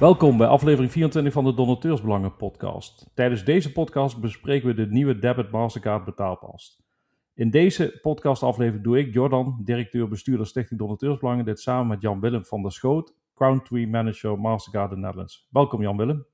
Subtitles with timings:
[0.00, 3.10] Welkom bij aflevering 24 van de Donateursbelangen podcast.
[3.14, 6.82] Tijdens deze podcast bespreken we de nieuwe Debit Mastercard betaalpas.
[7.34, 12.62] In deze podcastaflevering doe ik, Jordan, directeur bestuurder Stichting Donateursbelangen, dit samen met Jan-Willem van
[12.62, 15.46] der Schoot, Country Manager Mastercard in Netherlands.
[15.50, 16.26] Welkom Jan-Willem.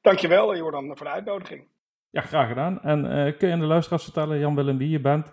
[0.00, 1.68] Dankjewel Jordan voor de uitnodiging.
[2.10, 2.82] Ja, graag gedaan.
[2.82, 5.32] En uh, kun je aan de luisteraars vertellen, Jan-Willem, wie je bent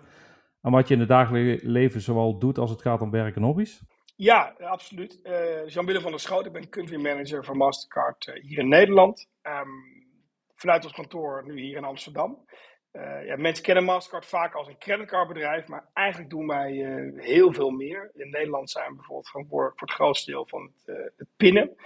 [0.62, 3.42] en wat je in het dagelijks leven zowel doet als het gaat om werk en
[3.42, 3.82] hobby's?
[4.16, 5.20] Ja, absoluut.
[5.22, 9.28] Uh, Jan-Willem van der Schoot, ik ben country manager van Mastercard uh, hier in Nederland.
[9.42, 10.06] Um,
[10.54, 12.44] vanuit ons kantoor nu hier in Amsterdam.
[12.92, 16.72] Uh, ja, mensen kennen Mastercard vaak als een creditcardbedrijf, maar eigenlijk doen wij
[17.16, 18.10] heel veel meer.
[18.14, 21.76] In Nederland zijn we bijvoorbeeld verantwoordelijk voor het grootste deel van het, het pinnen.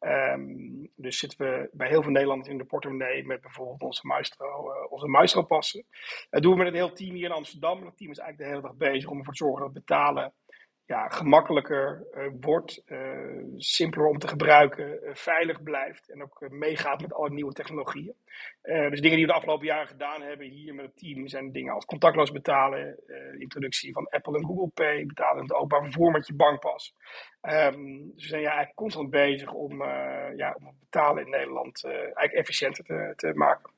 [0.00, 4.70] Um, dus zitten we bij heel veel Nederlanders in de portemonnee met bijvoorbeeld onze Maestro,
[4.70, 5.84] uh, onze Maestro passen.
[6.30, 7.84] Dat doen we met een heel team hier in Amsterdam.
[7.84, 10.32] Dat team is eigenlijk de hele dag bezig om ervoor te zorgen dat betalen
[10.88, 12.98] ja, gemakkelijker uh, wordt, uh,
[13.56, 18.14] simpeler om te gebruiken, uh, veilig blijft en ook meegaat met alle nieuwe technologieën.
[18.62, 21.74] dus dingen die we de afgelopen jaren gedaan hebben hier met het team zijn dingen
[21.74, 22.98] als contactloos betalen,
[23.38, 26.94] introductie van Apple en Google Pay, betalen het openbaar vervoer met je bankpas.
[27.42, 29.82] Um, dus we zijn ja, eigenlijk constant bezig om,
[30.36, 33.70] ja, om het betalen in Nederland eigenlijk efficiënter te, te maken.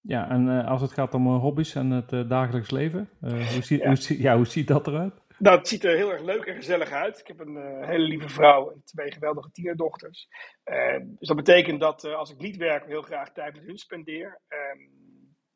[0.00, 3.86] Ja, en als het gaat om hobby's en het dagelijks leven, hoe, zie, ja.
[3.86, 5.23] Hoe, ja, hoe ziet dat eruit?
[5.38, 7.18] Nou, het ziet er heel erg leuk en gezellig uit.
[7.18, 10.28] Ik heb een uh, hele lieve vrouw en twee geweldige tienerdochters.
[10.64, 13.78] Uh, dus dat betekent dat uh, als ik niet werk, heel graag tijd met hun
[13.78, 14.40] spendeer.
[14.48, 14.78] Ehm,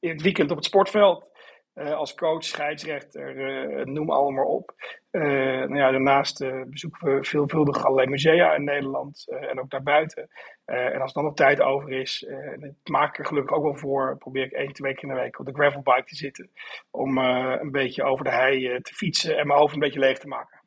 [0.00, 1.30] in het weekend op het sportveld.
[1.78, 3.34] Als coach, scheidsrechter,
[3.86, 4.74] noem allemaal op.
[5.10, 10.28] nou ja, daarnaast bezoeken we veelvuldig allerlei musea in Nederland en ook daarbuiten.
[10.64, 12.26] en als dan nog tijd over is,
[12.90, 15.38] maak ik er gelukkig ook wel voor, probeer ik één, twee keer in de week
[15.38, 16.50] op de gravelbike te zitten.
[16.90, 20.28] Om een beetje over de hei te fietsen en mijn hoofd een beetje leeg te
[20.28, 20.60] maken.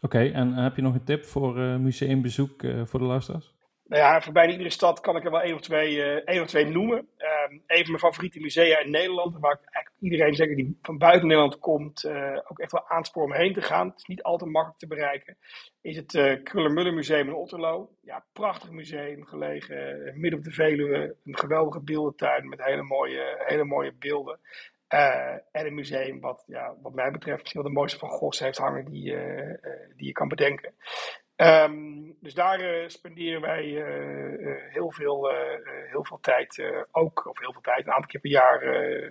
[0.00, 3.54] Oké, en heb je nog een tip voor museumbezoek voor de luisteraars?
[3.92, 6.42] Nou ja, voor bijna iedere stad kan ik er wel één of twee, uh, één
[6.42, 6.98] of twee noemen.
[6.98, 10.98] Um, een van mijn favoriete musea in Nederland, waar ik eigenlijk iedereen zeker die van
[10.98, 13.88] buiten Nederland komt, uh, ook echt wel aanspoor om heen te gaan.
[13.88, 15.36] Het is niet altijd makkelijk te bereiken.
[15.80, 17.90] Is het uh, Kruller-Muller Museum in Otterlo.
[18.00, 21.16] Ja, prachtig museum, gelegen midden op de Veluwe.
[21.24, 24.38] Een geweldige beeldentuin met hele mooie, hele mooie beelden.
[25.52, 28.58] en een museum wat, ja, wat mij betreft misschien wel de mooiste van Goghs heeft
[28.58, 29.16] hangen die,
[29.96, 30.74] die je kan bedenken.
[31.42, 35.30] Um, dus daar uh, spenderen wij uh, uh, heel, veel,
[35.90, 38.58] heel veel tijd ook, of heel veel tijd, een aantal keer per jaar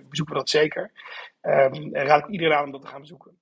[0.08, 0.90] bezoeken we dat zeker.
[1.42, 3.38] Um, en raad ik iedereen aan om dat te gaan bezoeken.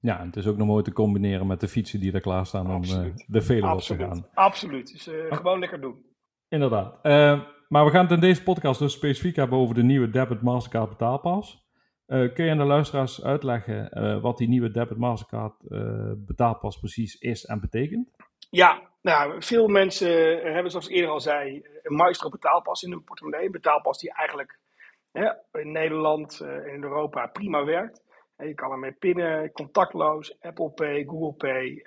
[0.00, 2.74] Ja, en het is ook nog mooi te combineren met de fietsen die er klaarstaan
[2.74, 2.82] om
[3.26, 4.26] de Veluwe op te gaan.
[4.34, 5.36] Absoluut, dus oh.
[5.36, 6.04] gewoon lekker doen.
[6.48, 7.02] Inderdaad.
[7.68, 10.88] maar we gaan het in deze podcast dus specifiek hebben over de nieuwe Debit Mastercard
[10.88, 11.66] betaalpas.
[12.06, 15.54] kun je aan de luisteraars uitleggen wat die nieuwe Debit Mastercard
[16.26, 18.10] betaalpas precies is en betekent?
[18.54, 23.04] Ja, nou, veel mensen hebben, zoals ik eerder al zei, een Maestro betaalpas in hun
[23.04, 23.44] portemonnee.
[23.44, 24.58] Een betaalpas die eigenlijk
[25.12, 28.02] hè, in Nederland en in Europa prima werkt.
[28.36, 31.86] je kan ermee pinnen, contactloos, Apple Pay, Google Pay.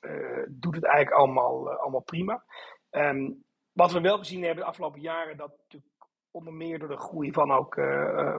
[0.00, 2.44] Uh, doet het eigenlijk allemaal, allemaal prima.
[2.90, 5.92] Um, wat we wel gezien hebben de afgelopen jaren, dat natuurlijk
[6.30, 7.74] onder meer door de groei van ook,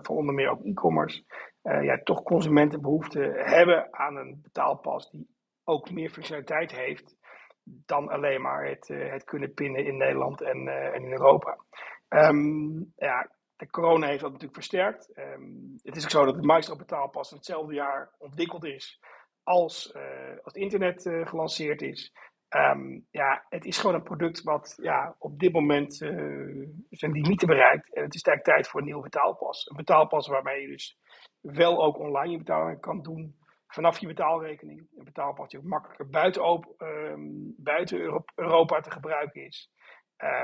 [0.02, 1.24] van onder meer ook e-commerce,
[1.62, 5.28] ja, toch consumenten behoefte hebben aan een betaalpas die
[5.72, 7.18] ook meer functionaliteit heeft
[7.64, 11.58] dan alleen maar het, uh, het kunnen pinnen in Nederland en, uh, en in Europa.
[12.10, 15.18] Um, ja, de corona heeft dat natuurlijk versterkt.
[15.18, 19.00] Um, het is ook zo dat de Maestro betaalpas hetzelfde jaar ontwikkeld is
[19.44, 22.14] als, uh, als het internet gelanceerd is.
[22.56, 25.96] Um, ja, het is gewoon een product wat ja, op dit moment
[26.90, 27.94] zijn limieten bereikt.
[27.94, 29.70] En het is tijd voor een nieuwe betaalpas.
[29.70, 30.98] Een betaalpas waarmee je dus
[31.42, 33.41] wel ook online je betalingen kan doen
[33.74, 34.88] vanaf je betaalrekening.
[34.98, 36.44] Een betaalpas die ook makkelijker buiten,
[36.78, 39.72] um, buiten Europa te gebruiken is.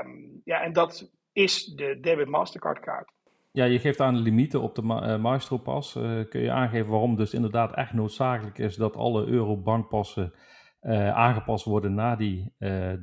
[0.04, 3.12] Um, ja, en dat is de Debit Mastercard kaart.
[3.52, 5.96] Ja, je geeft aan de limieten op de uh, Maestro pas.
[5.96, 10.34] Uh, kun je aangeven waarom dus inderdaad echt noodzakelijk is dat alle Euro-bankpassen
[10.82, 12.54] uh, aangepast worden naar die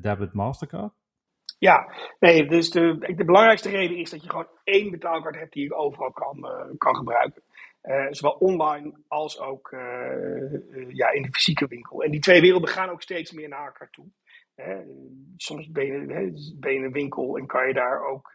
[0.02, 0.94] Debit Mastercard?
[1.58, 5.64] Ja, nee, dus de, de belangrijkste reden is dat je gewoon één betaalkaart hebt die
[5.64, 6.38] je overal kan,
[6.78, 7.44] kan gebruiken.
[7.86, 12.04] Uh, zowel online als ook uh, ja, in de fysieke winkel.
[12.04, 14.08] En die twee werelden gaan ook steeds meer naar elkaar toe.
[15.38, 16.06] soms ben je,
[16.60, 18.32] ben je, in een winkel en kan je daar ook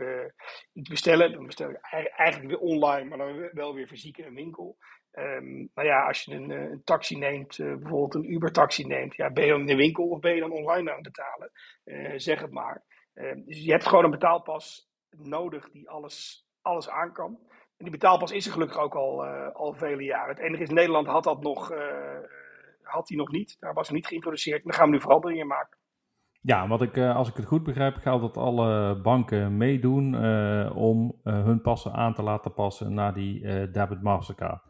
[0.73, 1.33] iets bestellen.
[1.33, 1.79] Dan bestel je
[2.17, 4.77] eigenlijk weer online, maar dan wel weer fysiek in een winkel.
[5.13, 9.45] Um, nou ja, als je een, een taxi neemt, bijvoorbeeld een Uber-taxi neemt, ja, ben
[9.45, 11.51] je dan in de winkel of ben je dan online aan het betalen?
[12.21, 12.85] zeg het maar.
[13.15, 17.39] Ehm, dus je hebt gewoon een betaalpas nodig die alles, alles aan kan.
[17.81, 20.29] En die betaalpas is er gelukkig ook al, uh, al vele jaren.
[20.29, 21.79] Het enige is, Nederland had dat nog, uh,
[22.83, 23.57] had die nog niet.
[23.61, 24.63] Daar was hij niet geïntroduceerd.
[24.63, 25.79] En daar gaan we nu veranderingen in maken.
[26.41, 30.15] Ja, wat ik, als ik het goed begrijp, geldt dat alle banken meedoen
[30.75, 33.41] om hun passen aan te laten passen naar die
[33.71, 34.63] debit Mastercard.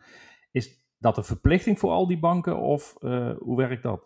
[0.52, 2.94] Is dat een verplichting voor al die banken of
[3.38, 4.02] hoe werkt dat?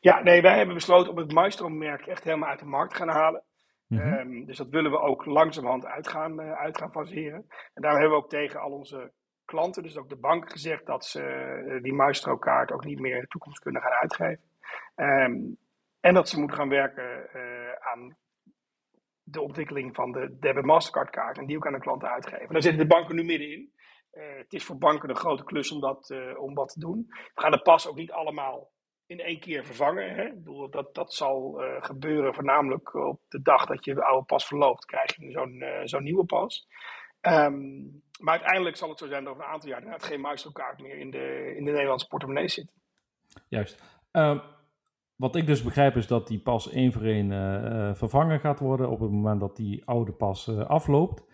[0.00, 3.08] Ja, nee, wij hebben besloten om het Maestro-merk echt helemaal uit de markt te gaan
[3.08, 3.42] halen.
[3.86, 4.00] Mhm.
[4.00, 7.46] Ehm, dus dat willen we ook langzamerhand uit gaan, uh, faseren.
[7.74, 9.12] En daar hebben we ook tegen al onze
[9.44, 11.22] klanten, dus ook de banken, gezegd dat ze
[11.66, 14.42] uh, die Maestro-kaart ook niet meer in de toekomst kunnen gaan uitgeven.
[14.94, 15.34] Ehm,
[16.00, 18.16] en dat ze moeten gaan werken uh, aan
[19.22, 22.52] de ontwikkeling van de debit Mastercard kaart en die ook aan de klanten uitgeven.
[22.52, 23.72] daar zitten de banken nu middenin.
[24.10, 27.06] het is voor banken een grote klus om dat, om dat te doen.
[27.08, 28.70] We gaan de pas ook niet allemaal
[29.06, 30.14] in één keer vervangen.
[30.14, 30.32] Hè?
[30.34, 34.46] Bedoel, dat, dat zal uh, gebeuren voornamelijk op de dag dat je de oude pas
[34.46, 36.68] verloopt, krijg je zo'n uh, zo'n nieuwe pas.
[37.20, 40.80] Um, maar uiteindelijk zal het zo zijn dat over een aantal jaar inderdaad geen Maestro-kaart
[40.82, 42.72] meer in de, in de Nederlandse portemonnee zit.
[43.48, 43.82] Juist.
[44.12, 44.40] Uh,
[45.16, 48.90] wat ik dus begrijp is dat die pas één voor één uh, vervangen gaat worden
[48.90, 51.24] op het moment dat die oude pas afloopt.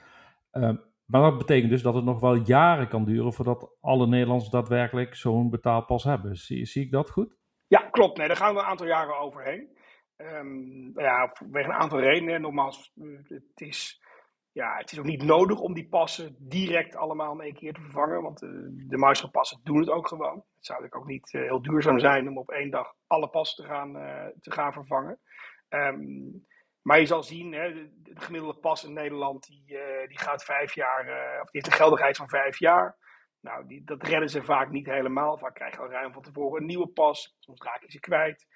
[0.51, 4.51] Ehm, maar dat betekent dus dat het nog wel jaren kan duren voordat alle Nederlanders
[4.51, 6.37] daadwerkelijk zo'n betaalpas hebben.
[6.37, 7.37] Zie ik dat goed?
[7.73, 8.17] Ja, klopt.
[8.17, 9.77] Nee, daar gaan we een aantal jaren overheen.
[10.17, 12.41] Um, ja, vanwege een aantal redenen.
[12.41, 12.93] Nogmaals,
[13.25, 14.03] het is,
[14.51, 17.81] ja, het is ook niet nodig om die passen direct allemaal in één keer te
[17.81, 18.23] vervangen.
[18.23, 20.37] Want de, de passen doen het ook gewoon.
[20.37, 23.71] Het zou ook niet uh, heel duurzaam zijn om op één dag alle passen te
[23.71, 23.93] gaan,
[24.41, 25.21] te gaan vervangen.
[25.69, 26.47] Um,
[26.83, 29.79] maar je zal zien, hè, de, de, gemiddelde pas in Nederland die,
[30.09, 31.05] die gaat vijf jaar,
[31.43, 32.97] of die heeft een geldigheid van vijf jaar.
[33.43, 35.39] Nou, die, dat redden ze vaak niet helemaal.
[35.39, 37.37] Vaak krijg je al ruim van tevoren een nieuwe pas.
[37.39, 38.47] Soms raak je ze kwijt.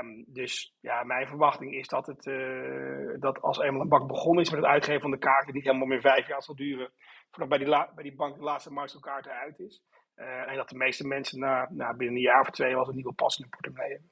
[0.00, 4.42] Um, dus ja, mijn verwachting is dat, het, uh, dat als eenmaal een bank begonnen
[4.44, 6.90] is met het uitgeven van de kaarten, niet helemaal meer vijf jaar zal duren
[7.30, 9.82] voordat bij die, la, bij die bank de laatste Mastercard eruit is.
[10.16, 12.94] Uh, en dat de meeste mensen na, na binnen een jaar of twee wel een
[12.94, 14.10] nieuwe pas in de portemonnee hebben.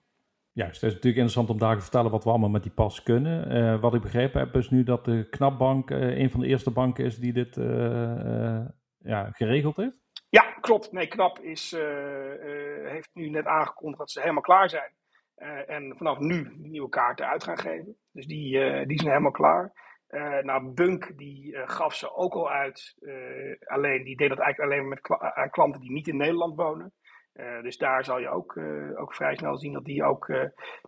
[0.52, 3.02] Juist, het is natuurlijk interessant om daar te vertellen wat we allemaal met die pas
[3.02, 3.56] kunnen.
[3.56, 7.04] Uh, wat ik begrepen heb is nu dat de Knapbank een van de eerste banken
[7.04, 7.54] is die dit
[8.98, 10.07] ja, geregeld heeft.
[10.30, 10.92] Ja, klopt.
[10.92, 14.92] Nee, Knap is, uh, uh, heeft nu net aangekondigd dat ze helemaal klaar zijn.
[15.36, 17.96] Uh, en vanaf nu nieuwe kaarten uit gaan geven.
[18.12, 18.50] Dus die,
[18.86, 19.72] die zijn helemaal klaar.
[20.42, 22.96] nou, Bunk die gaf ze ook al uit.
[23.64, 26.92] alleen, die deed dat eigenlijk alleen met aan klanten die niet in Nederland wonen.
[27.62, 28.56] dus daar zal je ook,
[28.94, 30.26] ook vrij snel zien dat die ook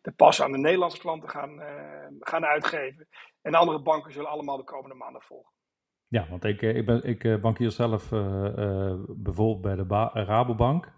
[0.03, 1.61] de pas aan de Nederlandse klanten gaan,
[2.21, 3.09] gaan uitgeven.
[3.43, 5.53] En de andere banken zullen allemaal de komende maanden volgen.
[6.11, 10.11] Ja, want ik, eh, ik, ben, ik eh, bankier zelf uh, bijvoorbeeld bij de ba
[10.13, 10.93] Rabobank.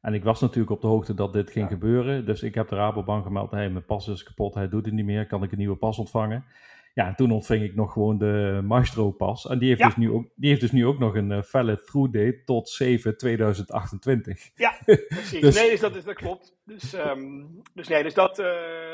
[0.00, 2.26] En ik was natuurlijk op de hoogte dat dit ging gebeuren.
[2.26, 5.04] Dus ik heb de Rabobank gemeld, hey, mijn pas is kapot, hij doet het niet
[5.04, 6.44] meer, kan ik een nieuwe pas ontvangen?
[6.92, 9.46] Ja, en toen ontving ik nog gewoon de Maestro-pas.
[9.46, 12.12] En die heeft, dus nu ook, die heeft dus nu ook nog een valid through
[12.12, 14.50] date tot 7 2028.
[14.54, 15.40] Ja, precies.
[15.40, 15.54] dus...
[15.54, 16.56] Nee, dus dat, is, dat klopt.
[16.64, 18.46] Dus, um, dus nee, dus dat, uh,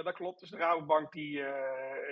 [0.05, 0.41] dat klopt.
[0.41, 1.47] Dus de Rabobank die, uh,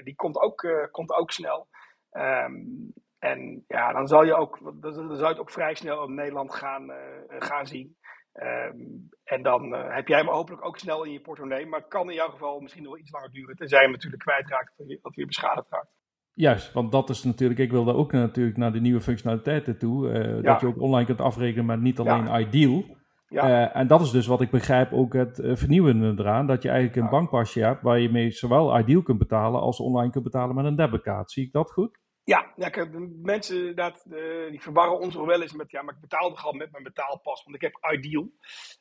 [0.04, 1.68] die komt, ook, komt ook snel.
[2.12, 6.14] Um, en ja, dan zal je ook, dan zal je het ook vrij snel in
[6.14, 6.96] Nederland gaan, uh,
[7.28, 7.96] gaan zien.
[8.42, 11.66] Um, en dan uh, heb jij hem hopelijk ook snel in je portemonnee.
[11.66, 13.56] Maar het kan in jouw geval misschien nog iets langer duren.
[13.56, 15.96] Tenzij je hem natuurlijk kwijtraakt, dat hij weer beschadigd raakt.
[16.32, 20.08] Juist, want dat is natuurlijk, ik wilde ook natuurlijk naar de nieuwe functionaliteiten toe.
[20.08, 20.40] Uh, ja.
[20.40, 22.38] Dat je ook online kunt afrekenen, maar niet alleen ja.
[22.38, 22.96] Ideal.
[23.28, 23.72] Ja.
[23.72, 26.46] en dat is dus wat ik begrijp ook het vernieuwende eraan.
[26.46, 30.10] Dat je eigenlijk een bankpasje hebt waar je mee zowel Ideal kunt betalen als online
[30.10, 31.30] kunt betalen met een debitkaart.
[31.30, 31.98] Zie ik dat goed?
[32.28, 32.86] Ja, ja
[33.22, 36.56] mensen dat, uh, die verwarren ons nog wel eens met, ja, maar ik betaalde gewoon
[36.56, 38.30] met mijn betaalpas, want ik heb Ideal.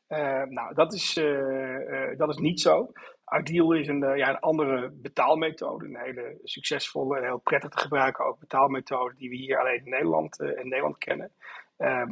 [0.07, 2.91] Uh, nou, dat is, uh, dat is niet zo.
[3.39, 8.25] Ideal is een, ja, een andere betaalmethode, een hele succesvolle en heel prettig te gebruiken
[8.25, 11.31] ook betaalmethode die we hier alleen in Nederland, in Nederland kennen.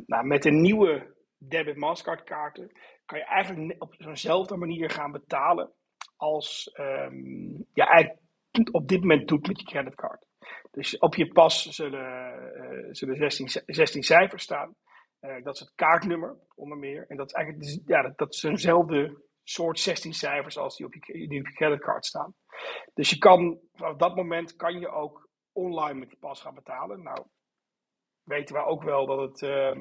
[0.06, 2.72] nou, met de nieuwe debit Mastercard kaarten
[3.06, 5.72] kan je eigenlijk op zo'nzelfde manier gaan betalen
[6.16, 6.70] als
[7.74, 8.24] je eigenlijk
[8.72, 10.25] op dit moment doet met je creditcard.
[10.76, 14.76] Dus op je pas zullen, uh, zullen 16, 16 cijfers staan.
[15.22, 17.06] Uh, dat is het kaartnummer, onder meer.
[17.08, 21.28] En dat is eigenlijk ja, dat, is eenzelfde soort 16 cijfers als die op je,
[21.28, 22.34] die je creditcard staan.
[22.94, 27.04] Dus je kan, vanaf dat moment kan je ook online met die pas gaan betalen.
[27.04, 27.26] Nou,
[28.24, 29.74] weten we ook wel dat het, uh,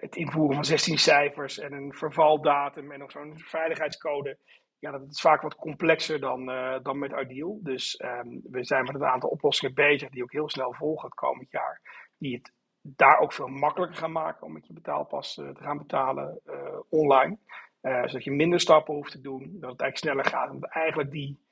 [0.00, 4.38] het invoeren van 16 cijfers en een vervaldatum en nog zo'n veiligheidscode
[4.82, 7.58] ja, dat is vaak wat complexer dan, uh, dan met Ideal.
[7.62, 11.18] Dus um, we zijn met een aantal oplossingen bezig die ook heel snel volgen het
[11.18, 11.80] komend jaar.
[12.18, 15.78] Die het daar ook veel makkelijker gaan maken om met je betaalpas uh, te gaan
[15.78, 17.38] betalen uh, online.
[17.80, 20.50] zodat je minder stappen hoeft te doen, dat het eigenlijk sneller gaat.
[20.50, 21.46] Omdat eigenlijk die,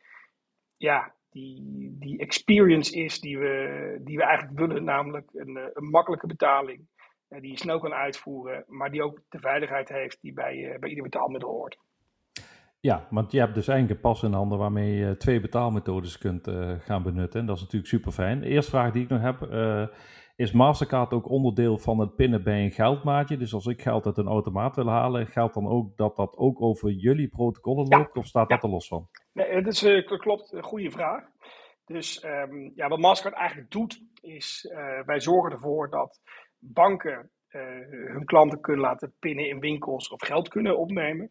[0.77, 1.63] ja, die,
[1.99, 6.89] die experience is die we, die we eigenlijk willen, namelijk een, een makkelijke betaling.
[7.29, 11.05] die je snel kan uitvoeren, maar die ook de veiligheid heeft die bij, bij ieder
[11.05, 11.79] betaalmiddel hoort.
[12.83, 16.49] Ja, want je hebt dus eigenlijk een pas in handen waarmee je twee betaalmethodes kunt
[16.49, 17.41] uh, gaan benutten.
[17.41, 18.41] En dat is natuurlijk super fijn.
[18.41, 19.87] De eerste vraag die ik nog heb, uh,
[20.37, 23.37] is Mastercard ook onderdeel van het pinnen bij een geldmaatje?
[23.37, 26.63] Dus als ik geld uit een automaat wil halen, geldt dan ook dat dat ook
[26.63, 28.17] over jullie protocollen loopt?
[28.17, 29.09] Of staat dat er los van?
[29.33, 31.25] Nee, dat, is, uh, klopt, een goede vraag.
[31.85, 34.73] Dus um, ja, wat Mastercard eigenlijk doet, is
[35.05, 36.21] wij zorgen ervoor dat
[36.59, 37.31] banken
[38.13, 41.31] hun klanten kunnen laten pinnen in winkels of geld kunnen opnemen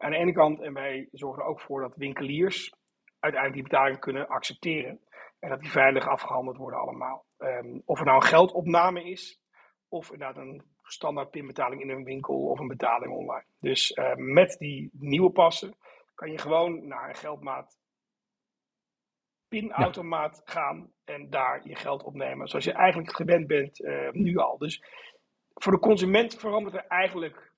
[0.00, 0.60] aan de ene kant.
[0.60, 2.74] En wij zorgen er ook voor dat winkeliers
[3.18, 5.00] uiteindelijk die betaling kunnen accepteren.
[5.38, 7.24] En dat die veilig afgehandeld worden allemaal.
[7.38, 9.40] Um, of er nou een geldopname is,
[9.88, 13.44] of inderdaad een standaard pinbetaling in een winkel of een betaling online.
[13.60, 15.76] Dus uh, met die nieuwe passen
[16.14, 17.78] kan je gewoon naar een geldmaat
[19.48, 20.52] pinautomaat ja.
[20.52, 22.48] gaan en daar je geld opnemen.
[22.48, 24.58] Zoals je eigenlijk gewend bent uh, nu al.
[24.58, 24.84] Dus
[25.54, 27.49] voor de consument verandert er eigenlijk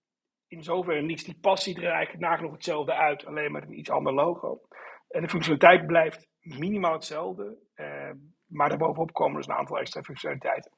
[0.52, 1.24] in zoverre niets.
[1.24, 4.60] Die pas ziet er eigenlijk nagenoeg hetzelfde uit, alleen met een iets ander logo.
[5.08, 8.10] En de functionaliteit blijft minimaal hetzelfde, eh,
[8.46, 10.72] maar daarbovenop komen dus een aantal extra functionaliteiten.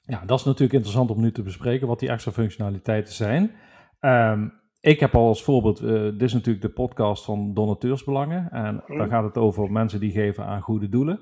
[0.00, 3.52] Ja, dat is natuurlijk interessant om nu te bespreken, wat die extra functionaliteiten zijn.
[4.00, 8.50] Um, ik heb al als voorbeeld, uh, dit is natuurlijk de podcast van Donateursbelangen.
[8.50, 8.98] En mm.
[8.98, 11.20] daar gaat het over mensen die geven aan goede doelen.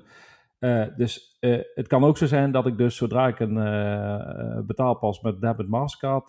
[0.59, 4.59] Uh, dus uh, het kan ook zo zijn dat ik dus zodra ik een uh,
[4.65, 6.27] betaalpas met debit Mastercard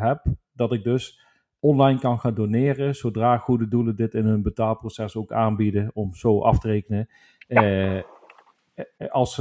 [0.00, 0.22] heb,
[0.52, 1.20] dat ik dus
[1.60, 6.40] online kan gaan doneren zodra goede doelen dit in hun betaalproces ook aanbieden om zo
[6.40, 7.08] af te rekenen
[7.48, 8.04] ja.
[9.10, 9.34] als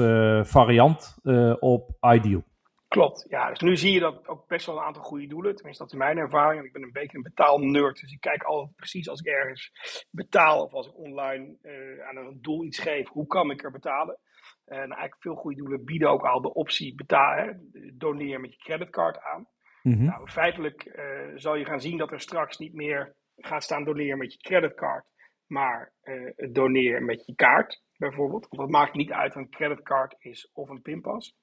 [0.44, 1.18] variant
[1.60, 2.44] op Ideal.
[2.90, 3.50] Klopt, ja.
[3.50, 5.56] Dus nu zie je dat ook best wel een aantal goede doelen.
[5.56, 6.66] Tenminste, dat is mijn ervaring.
[6.66, 8.02] Ik ben een beetje een betaalnerd.
[8.02, 9.72] Dus ik kijk altijd precies als ik ergens
[10.12, 13.72] betaal of als ik online uh, aan een doel iets geef, hoe kan ik er
[13.72, 14.20] betalen?
[14.66, 19.22] En eigenlijk veel goede doelen bieden ook al de optie betalen, doneer met je creditcard
[19.22, 19.48] aan.
[19.82, 20.06] Mm-hmm.
[20.06, 24.18] Nou, feitelijk uh, zal je gaan zien dat er straks niet meer gaat staan doneer
[24.18, 25.06] met je creditcard,
[25.48, 28.48] maar uh, doneer met je kaart bijvoorbeeld.
[28.50, 31.36] Want dat maakt niet uit of een creditcard is of een pinpas.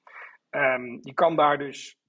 [0.49, 1.99] Um, je kan daar dus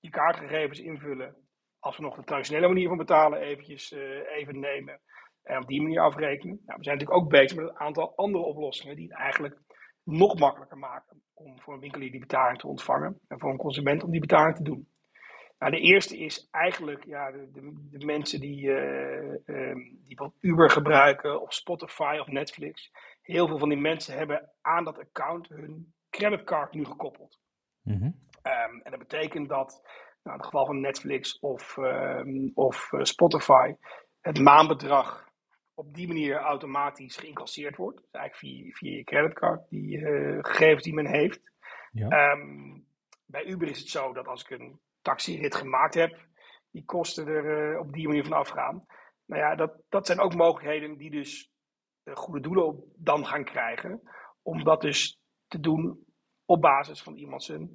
[0.00, 1.36] je kaartgegevens invullen.
[1.78, 5.00] Als we nog de traditionele manier van betalen eventjes uh, even nemen.
[5.42, 6.60] En op die manier afrekenen.
[6.64, 9.58] Nou, we zijn natuurlijk ook bezig met een aantal andere oplossingen die het eigenlijk
[10.04, 14.02] nog makkelijker maken om voor een winkelier die betaling te ontvangen en voor een consument
[14.02, 14.88] om die betaling te doen.
[15.58, 21.40] Nou, de eerste is eigenlijk ja, de, de, de mensen die, uh, die Uber gebruiken
[21.40, 22.90] of Spotify of Netflix.
[23.20, 27.40] Heel veel van die mensen hebben aan dat account hun creditcard nu gekoppeld.
[27.82, 28.14] Mm -hmm.
[28.42, 29.80] um, en dat betekent dat,
[30.22, 33.74] nou, in het geval van Netflix of, um, of uh, Spotify,
[34.20, 35.30] het maandbedrag
[35.74, 37.96] op die manier automatisch geïncasseerd wordt.
[37.96, 41.40] Dus eigenlijk via, via je creditcard, die uh, gegevens die men heeft.
[41.92, 42.32] Ja.
[42.32, 42.86] Um,
[43.26, 46.26] bij Uber is het zo dat als ik een taxirit gemaakt heb,
[46.70, 48.86] die kosten er uh, op die manier van afgaan.
[49.26, 51.52] Nou ja, dat, dat zijn ook mogelijkheden die dus
[52.04, 54.00] goede doelen op, dan gaan krijgen.
[54.42, 55.21] Om dat dus
[55.52, 56.04] te doen
[56.44, 57.70] op basis van iemand zijn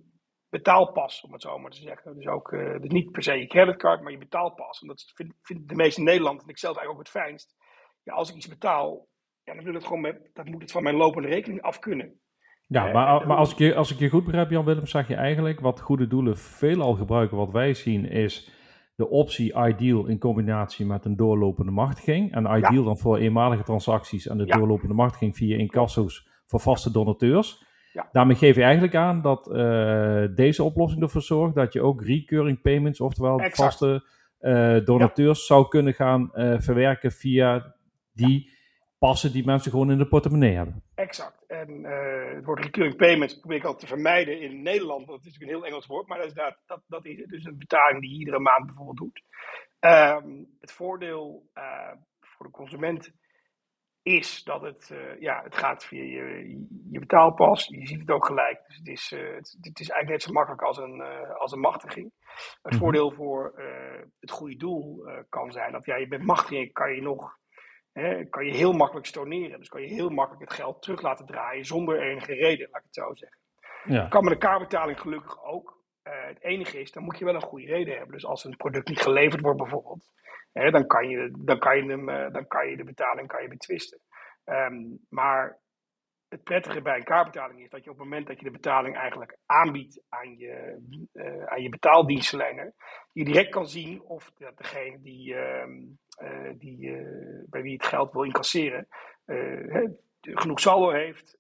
[0.50, 2.16] betaalpas, om het zo maar te zeggen.
[2.16, 4.82] Dus ook uh, dus niet per se je creditcard, maar je betaalpas.
[4.82, 7.56] En dat vinden de meeste Nederlanders, en ik zelf eigenlijk ook het fijnst.
[8.04, 9.08] Ja, als ik iets betaal,
[9.44, 12.20] ja, dan wil het gewoon met, dat moet het van mijn lopende rekening af kunnen.
[12.68, 15.16] Ja, maar, maar als, ik je, als ik je goed begrijp, Jan Willem, zeg je
[15.16, 17.38] eigenlijk wat goede doelen veelal gebruiken.
[17.38, 18.52] Wat wij zien is
[18.96, 22.34] de optie Ideal in combinatie met een doorlopende machtiging.
[22.34, 24.58] En Ideal dan voor eenmalige transacties en de ja.
[24.58, 27.66] doorlopende machtiging via incasso's voor vaste donateurs.
[27.98, 28.10] Ja.
[28.12, 32.62] Daarmee geef je eigenlijk aan dat uh, deze oplossing ervoor zorgt dat je ook recurring
[32.62, 33.56] payments, oftewel exact.
[33.56, 34.06] vaste
[34.42, 37.76] uh, donateurs, zou kunnen gaan uh, verwerken via
[38.14, 38.56] die
[39.00, 40.84] passen die mensen gewoon in de portemonnee hebben.
[40.96, 41.46] Exact.
[41.48, 41.84] En
[42.36, 45.08] het woord recurring payments probeer ik altijd te vermijden in Nederland.
[45.08, 47.26] Dat is natuurlijk een heel Engels woord, maar dat is, dat, dat, dat is.
[47.26, 49.24] Dus een betaling die je iedere maand bijvoorbeeld doet.
[49.80, 51.50] Um, het voordeel
[52.20, 53.12] voor de consument
[54.08, 56.50] is dat het, uh, ja, het gaat via je,
[56.92, 57.66] je betaalpas.
[57.66, 58.64] Je ziet het ook gelijk.
[58.68, 61.52] Dus het is, uh, het, het, is eigenlijk net zo makkelijk als een, uh, als
[61.52, 62.12] een machtiging.
[62.16, 62.80] Het mm-hmm.
[62.80, 63.62] voordeel voor
[64.20, 67.38] het goede doel kan zijn dat ja, je met machtiging kan je nog
[67.94, 69.60] hè, kan je heel makkelijk storneren.
[69.60, 72.88] Dus kan je heel makkelijk het geld terug laten draaien zonder enige reden, laat ik
[72.92, 73.40] het zo zeggen.
[73.84, 74.08] Ja.
[74.08, 75.77] Kan met een kaartbetaling gelukkig ook.
[76.28, 78.14] Het enige is, dan moet je wel een goede reden hebben.
[78.14, 80.10] Dus als een product niet geleverd wordt bijvoorbeeld,
[80.58, 83.42] Hè, dan, kan je, dan, kan je hem, uh, dan kan je de betaling kan
[83.42, 84.00] je betwisten.
[84.46, 85.60] Um, maar
[86.28, 88.98] het prettige bij een kaartbetaling is dat je op het moment dat je de betaling
[88.98, 90.78] eigenlijk aanbiedt aan je,
[91.14, 92.74] uh, aan je betaaldienstverlener,
[93.12, 95.66] je direct kan zien of degene die, uh,
[96.58, 96.92] die,
[97.50, 98.88] bij wie het geld wil incasseren,
[100.22, 101.38] genoeg saldo heeft.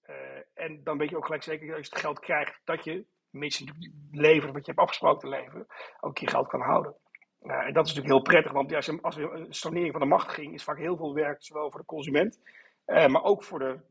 [0.53, 3.57] en dan weet je ook gelijk zeker als je het geld krijgt dat je, mits
[3.57, 5.65] je levert wat je hebt afgesproken te leveren,
[5.99, 6.95] ook je geld kan houden.
[7.39, 10.53] en dat is natuurlijk heel prettig, want als, je, als een stornering van de machtiging
[10.53, 12.39] is vaak heel veel werk, zowel voor de consument,
[12.85, 13.81] maar ook voor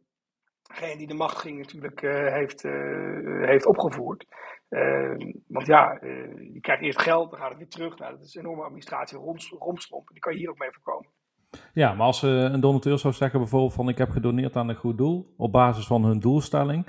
[0.62, 2.00] degene die de machtiging natuurlijk
[2.32, 2.62] heeft,
[3.46, 4.26] heeft opgevoerd.
[5.46, 5.98] want ja,
[6.52, 7.98] je krijgt eerst geld, dan gaat het weer terug.
[7.98, 9.18] Nou, dat is een enorme administratie,
[9.58, 10.08] romslomp.
[10.08, 11.10] Die kan je hier ook mee voorkomen.
[11.72, 14.98] Ja, maar als een donateur zou zeggen bijvoorbeeld van ik heb gedoneerd aan een goed
[14.98, 16.86] doel op basis van hun doelstelling.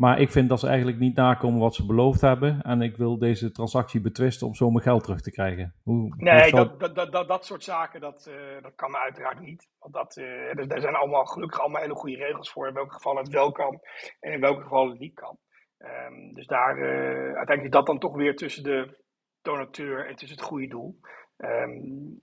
[0.00, 2.62] Maar ik vind dat ze eigenlijk niet nakomen wat ze beloofd hebben.
[2.62, 5.74] En ik wil deze transactie betwisten om zo mijn geld terug te krijgen.
[5.82, 9.68] Hoe, nee, dat, dat, dat, dat, soort zaken, dat, uh, dat kan uiteraard niet.
[9.78, 13.22] Want dat, uh, er, zijn allemaal, gelukkig allemaal hele goede regels voor in welke gevallen
[13.22, 13.80] het wel kan
[14.20, 15.38] en in welke gevallen het niet kan.
[15.78, 18.98] Um, dus daar uh, uiteindelijk dat dan toch weer tussen de
[19.42, 21.00] donateur en tussen het goede doel.
[21.36, 22.22] Um,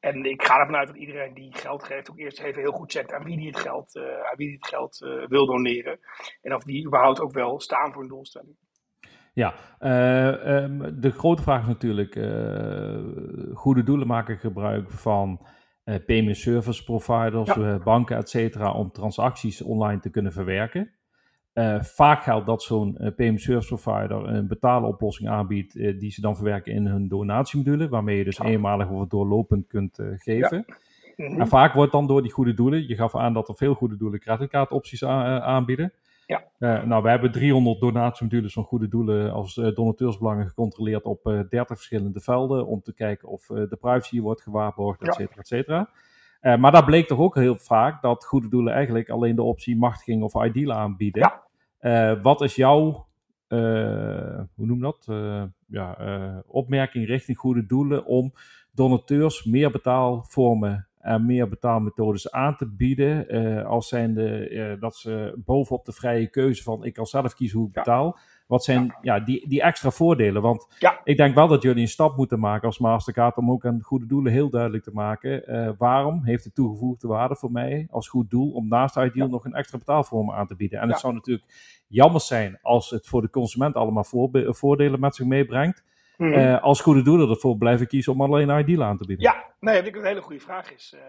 [0.00, 2.92] en ik ga ervan uit dat iedereen die geld geeft ook eerst even heel goed
[2.92, 5.98] checkt aan wie die het geld, uh, aan wie die het geld uh, wil doneren.
[6.42, 8.56] En of die überhaupt ook wel staan voor een doelstelling.
[9.32, 12.14] Ja, uh, um, de grote vraag is natuurlijk,
[13.54, 15.46] goede doelen maken gebruik van
[16.06, 17.78] payment service providers, ja.
[17.78, 20.97] banken, et cetera, om transacties online te kunnen verwerken.
[21.58, 26.20] Uh, vaak geldt dat zo'n uh, payment service provider een betaaloplossing aanbiedt uh, die ze
[26.20, 30.64] dan verwerken in hun donatiemodule, waarmee je dus eenmalig of doorlopend kunt geven.
[30.66, 30.74] Ja.
[31.16, 31.40] Mm -hmm.
[31.40, 33.96] En vaak wordt dan door die goede doelen, je gaf aan dat er veel goede
[33.96, 35.92] doelen creditcardopties aanbieden.
[36.26, 36.84] Ja.
[36.84, 42.66] nou, we hebben 300 donatiemodules van goede doelen als donateursbelangen gecontroleerd op 30 verschillende velden
[42.66, 45.88] om te kijken of de privacy wordt gewaarborgd, et cetera, et cetera.
[46.56, 50.22] maar daar bleek toch ook heel vaak dat goede doelen eigenlijk alleen de optie machtiging
[50.22, 51.22] of ideal aanbieden.
[51.22, 51.46] Ja.
[51.80, 53.06] Uh, wat is jouw,
[53.48, 55.06] uh, hoe noem dat?
[55.10, 55.98] Uh, ja,
[56.46, 58.32] opmerking richting goede doelen om
[58.72, 63.26] donateurs meer betaalvormen en meer betaalmethodes aan te bieden.
[63.66, 67.74] als zijnde dat ze bovenop de vrije keuze van ik kan zelf kiezen hoe ik
[67.74, 68.18] betaal.
[68.48, 69.20] Wat zijn ja.
[69.20, 70.42] die, die extra voordelen?
[70.42, 70.66] Want
[71.04, 74.06] ik denk wel dat jullie een stap moeten maken als Mastercard om ook aan goede
[74.06, 75.50] doelen heel duidelijk te maken.
[75.50, 79.44] Uh, waarom heeft het toegevoegde waarde voor mij als goed doel om naast Ideal nog
[79.44, 80.80] een extra betaalvorm aan te bieden?
[80.80, 81.46] En het zou natuurlijk
[81.88, 84.06] jammer zijn als het voor de consument allemaal
[84.48, 85.84] voordelen met zich meebrengt.
[86.16, 89.24] Mm uh, als goede doelen ervoor blijven kiezen om alleen Ideal aan te bieden.
[89.24, 90.94] Ja, nee, dat ik een hele goede vraag is.
[90.94, 91.00] Uh,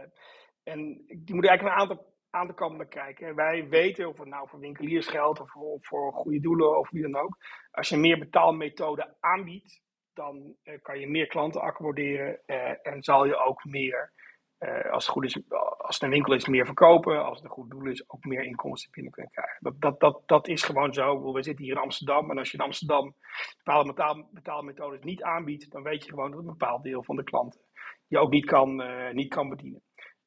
[0.73, 3.35] en die moet eigenlijk een aantal aan de kant kijken.
[3.35, 7.01] Wij weten, of het nou voor winkeliers geldt of voor, voor goede doelen of wie
[7.01, 7.37] dan ook.
[7.71, 9.81] Als je meer betaalmethoden aanbiedt,
[10.13, 14.13] dan uh, kan je meer klanten accommoderen uh, en zal je ook meer,
[14.59, 15.41] uh, als het goed is,
[15.77, 17.25] als een winkel is, meer verkopen.
[17.25, 19.57] Als het een goed doel is, ook meer inkomsten binnen kunnen krijgen.
[19.59, 21.33] Dat, dat, dat, dat is gewoon zo.
[21.33, 23.15] We zitten hier in Amsterdam en als je in Amsterdam
[23.57, 27.23] bepaalde betaal, betaalmethodes niet aanbiedt, dan weet je gewoon dat een bepaald deel van de
[27.23, 27.61] klanten
[28.07, 29.81] je ook niet kan, niet kan bedienen.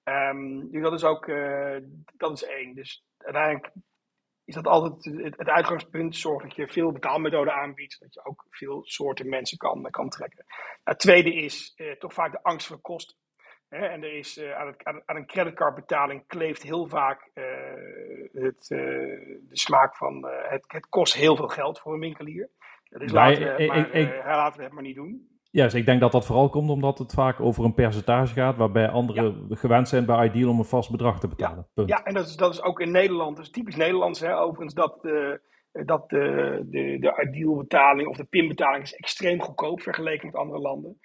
[0.05, 1.77] Um, dus dat is ook uh,
[2.17, 2.75] dat is één.
[2.75, 3.73] Dus uiteindelijk
[4.45, 6.17] is dat altijd het, het, uitgangspunt.
[6.17, 8.01] Zorg dat je veel betaalmethoden aanbiedt.
[8.01, 10.45] Dat je ook veel soorten mensen kan, kan trekken.
[10.85, 13.17] Het tweede is uh, toch vaak de angst voor kosten.
[13.69, 13.87] Hè?
[13.87, 17.31] En er is, uh, aan, het, aan, aan, een creditcardbetaling kleeft heel vaak
[18.33, 22.51] het, de smaak van het, het kost heel veel geld voor een winkelier.
[22.89, 25.32] Dus laten, we, maar, ik, ik, laten we het maar niet doen.
[25.53, 28.57] Ja, dus ik denk dat dat vooral komt omdat het vaak over een percentage gaat,
[28.57, 29.57] waarbij anderen ja.
[29.57, 31.69] gewend zijn bij Ideal om een vast bedrag te betalen.
[31.75, 34.39] Ja, ja en dat is, dat is ook in Nederland, dat is typisch Nederlands hè,
[34.39, 35.35] overigens, dat, uh,
[35.73, 40.61] dat de, de, de Ideal betaling of de PIN-betaling is extreem goedkoop vergeleken met andere
[40.61, 40.99] landen.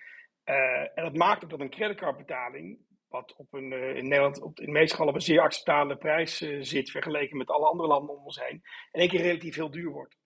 [0.46, 2.80] Uh, en dat maakt ook dat een creditcardbetaling,
[3.10, 6.38] wat op een, in Nederland op, in de meeste gevallen op een zeer acceptabele prijs
[6.60, 9.92] zit vergeleken met alle andere landen om ons heen, in één keer relatief heel duur
[9.92, 10.18] wordt.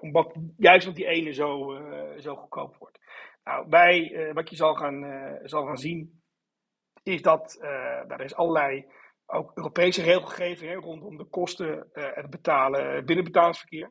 [0.00, 1.78] omdat, juist omdat die ene zo,
[2.18, 2.98] zo goedkoop wordt.
[3.46, 6.22] Nou, wij, uh, wat je zal gaan, uh, zal gaan zien,
[7.02, 7.58] is dat
[8.08, 8.86] er is allerlei
[9.26, 13.90] ook Europese regelgeving hè, rondom de kosten en het betalen binnenbetalingsverkeer.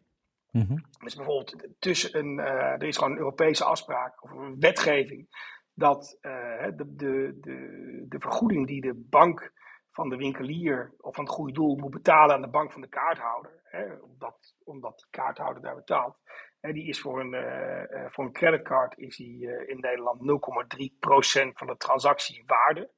[0.51, 0.81] Mm -hmm.
[1.03, 5.27] Dus bijvoorbeeld tussen een, er is gewoon een Europese afspraak of een wetgeving
[5.73, 9.53] dat de, de, de, de vergoeding die de bank
[9.91, 12.87] van de winkelier of van het goede doel moet betalen aan de bank van de
[12.87, 16.17] kaarthouder, hè, omdat, omdat de kaarthouder daar betaalt,
[16.73, 21.67] die is voor een, uh, voor een creditcard is die, uh, in Nederland 0,3% van
[21.67, 22.91] de transactiewaarde.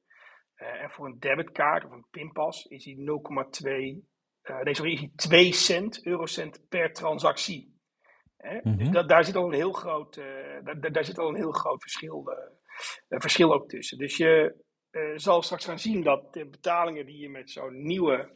[0.56, 5.12] Uh, en voor een debitkaart of een pinpas is die 0,2, nee sorry, is die
[5.14, 7.76] 2 cent, eurocent per transactie.
[8.38, 8.78] Mm -hmm.
[8.78, 10.14] Dus dat, daar zit al een heel groot,
[10.64, 12.32] daar, daar, zit al een heel groot verschil,
[13.08, 13.98] verschil ook tussen.
[13.98, 14.64] Dus je
[15.14, 18.30] zal straks gaan zien dat de betalingen die je met zo'n nieuwe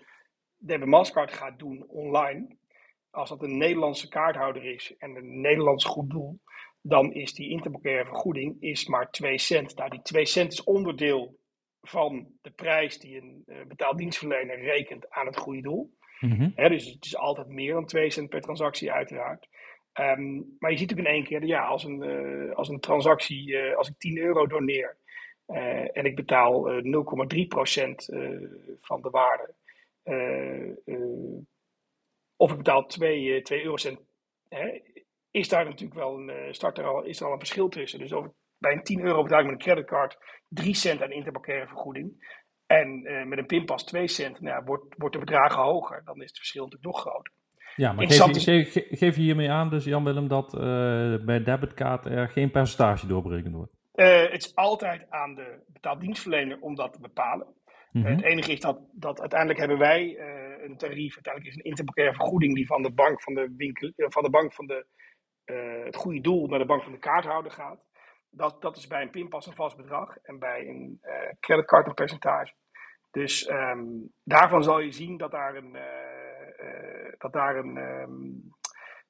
[0.56, 2.56] debit Mastercard gaat doen online,
[3.12, 6.40] als dat een Nederlandse kaarthouder is en een Nederlands goed doel,
[6.80, 9.76] dan is die interbankaire vergoeding is maar 2 cent.
[9.76, 11.38] Nou, die 2 cent is onderdeel
[11.80, 15.94] van de prijs die een uh, betaaldienstverlener rekent aan het goede doel.
[16.20, 16.68] Mm -hmm.
[16.68, 19.48] dus het is altijd meer dan 2 cent per transactie, uiteraard.
[19.92, 23.50] Ehm, maar je ziet natuurlijk in één keer, ja, als een, uh, als een transactie,
[23.50, 24.96] uh, als ik 10 euro doneer
[25.48, 26.84] uh, en ik betaal 0,3%
[28.80, 29.54] van de waarde,
[32.42, 34.00] of ik betaal 2, 2 eurocent,
[34.48, 34.80] hè,
[35.30, 37.98] is daar natuurlijk wel een, start er al, is er al een verschil tussen.
[37.98, 41.66] Dus over, bij een 10 euro betaal ik met een creditcard 3 cent aan interbankaire
[41.66, 42.40] vergoeding.
[42.66, 46.02] En met een pinpas 2 cent, nou ja, wordt, wordt de bedragen hoger.
[46.04, 47.32] Dan is het verschil natuurlijk nog groter.
[47.76, 50.60] Ja, maar geef je, geef, geef je hiermee aan, dus Jan-Willem, dat uh,
[51.24, 53.72] bij debitkaart er geen percentage doorberekend wordt?
[53.94, 57.46] Uh, het is altijd aan de betaaldienstverlener om dat te bepalen.
[57.92, 58.14] Mm -hmm.
[58.14, 62.14] het enige is dat, dat uiteindelijk hebben wij uh, een tarief, uiteindelijk is een interbankaire
[62.14, 64.86] vergoeding die van de bank van de winkel, van de bank van de,
[65.84, 67.84] het goede doel naar de bank van de kaarthouder gaat.
[68.30, 71.00] Dat, dat is bij een pinpas een vast bedrag en bij een
[71.40, 72.54] creditcard een percentage.
[73.12, 78.52] Dus um, daarvan zal je zien dat daar een, uh, dat daar een um,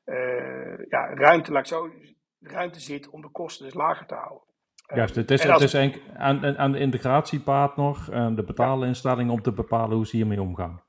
[0.04, 1.90] uh, ja, ruimte, laat ik zo,
[2.40, 4.48] ruimte zit om de kosten dus lager te houden.
[4.94, 5.74] Juist, het is, het is
[6.14, 10.82] aan, aan de integratiepartner, en de betalinstelling om te bepalen hoe ze hiermee omgaan.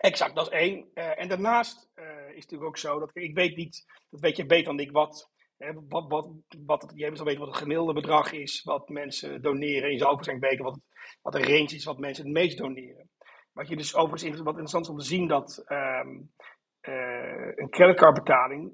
[0.00, 0.90] Exact, dat is één.
[0.94, 4.36] Uh, en daarnaast uh, is het natuurlijk ook zo dat ik weet niet, dat weet
[4.36, 6.28] je beter dan ik, wat, hè, wat, wat,
[6.66, 9.92] wat jij zal weten wat het gemiddelde bedrag is wat mensen doneren.
[9.92, 10.80] Je zal ook waarschijnlijk weten wat,
[11.22, 13.08] wat de range is wat mensen het meest doneren.
[13.52, 16.32] Wat je dus overigens wat interessant is om te zien dat um,
[16.88, 18.72] uh, een creditcardbetaling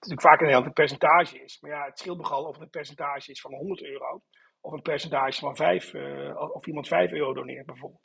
[0.00, 1.60] natuurlijk vaak in Nederland een percentage is.
[1.60, 4.22] Maar ja, het scheelt nogal of het een percentage is van 100 euro
[4.60, 8.02] of een percentage van 5, uh, of iemand 5 euro doneert bijvoorbeeld.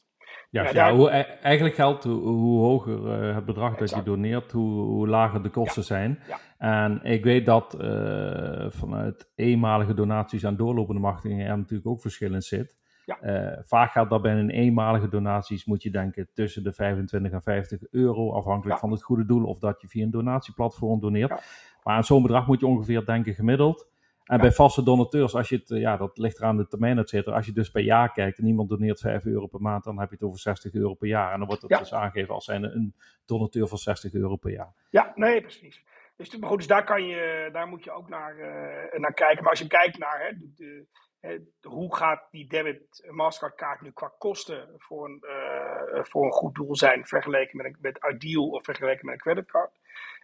[0.49, 3.89] Ja, ja, ja hoe, eigenlijk geldt hoe, hoe hoger uh, het bedrag exact.
[3.89, 5.88] dat je doneert, hoe, hoe lager de kosten ja.
[5.88, 6.19] zijn.
[6.58, 12.34] En ik weet dat uh, vanuit eenmalige donaties aan doorlopende machtigingen er natuurlijk ook verschil
[12.34, 12.82] in zit.
[13.62, 17.82] Vaak gaat dat bij een eenmalige donaties, moet je denken, tussen de 25 en 50
[17.91, 21.43] euro, afhankelijk van het goede doel of dat je via een donatieplatform doneert.
[21.84, 23.91] Maar aan zo'n bedrag moet je ongeveer denken gemiddeld.
[24.24, 27.36] En bij vaste donateurs, als je het, ja, dat ligt eraan de termijn, et cetera.
[27.36, 30.10] Als je dus per jaar kijkt en iemand doneert 5 euro per maand, dan heb
[30.10, 31.32] je het over 60 euro per jaar.
[31.32, 34.74] En dan wordt het dus aangegeven als zijn een donateur van 60 euro per jaar.
[34.89, 35.84] Ja, nee, precies.
[36.15, 39.41] Dus, maar goed, dus daar, kan je, daar moet je ook naar, uh, naar kijken.
[39.41, 40.86] Maar als je kijkt naar hè, de, de,
[41.60, 46.32] de, hoe gaat die debit Mastercard kaart nu qua kosten voor een, uh, voor een
[46.32, 49.80] goed doel zijn vergeleken met, een, met Ideal of vergeleken met een creditcard.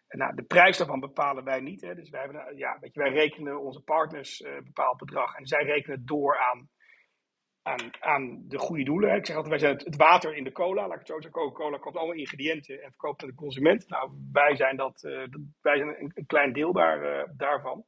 [0.09, 1.81] Nou, de prijs daarvan bepalen wij niet.
[1.81, 1.95] Hè.
[1.95, 5.47] Dus wij, hebben, ja, weet je, wij rekenen onze partners een uh, bepaald bedrag en
[5.47, 6.69] zij rekenen het door aan,
[7.61, 9.15] aan, aan de goede doelen.
[9.15, 10.81] Ik zeg altijd, wij zijn het, water in de cola.
[10.81, 13.89] Laat ik het zo zeggen, Coca-Cola koopt allemaal ingrediënten en verkoopt aan de consument.
[13.89, 15.25] Nou, wij zijn, dat, uh,
[15.61, 17.85] wij zijn een, een klein deel uh, daarvan.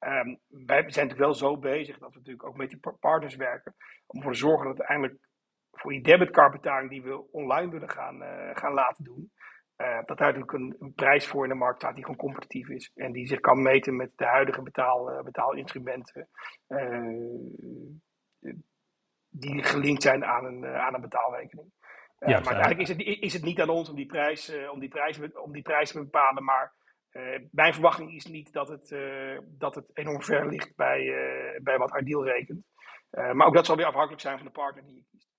[0.00, 3.74] Um, wij zijn natuurlijk wel zo bezig dat we natuurlijk ook met die partners werken.
[4.06, 5.28] Om ervoor te zorgen dat uiteindelijk
[5.70, 8.22] voor die debitcardbetaling die we online willen gaan,
[8.56, 9.32] gaan laten doen.
[9.82, 12.68] Uh, dat daar natuurlijk een, een, prijs voor in de markt staat die gewoon competitief
[12.68, 12.90] is.
[12.94, 16.28] En die zich kan meten met de huidige betaal, uh, betaalinstrumenten.
[16.68, 18.54] Uh,
[19.28, 21.72] die gelinkt zijn aan een, aan een betaalrekening.
[22.18, 24.88] Ja, maar uiteindelijk is het, is het niet aan ons om die prijs, om die
[24.88, 26.44] prijs, om die prijs te bepalen.
[26.44, 26.72] Maar
[27.50, 28.96] mijn verwachting is niet dat het,
[29.44, 31.04] dat het enorm ver ligt bij,
[31.62, 32.64] bij wat Ideal rekent.
[33.10, 35.31] maar ook dat zal weer afhankelijk zijn van de partner die je kiest.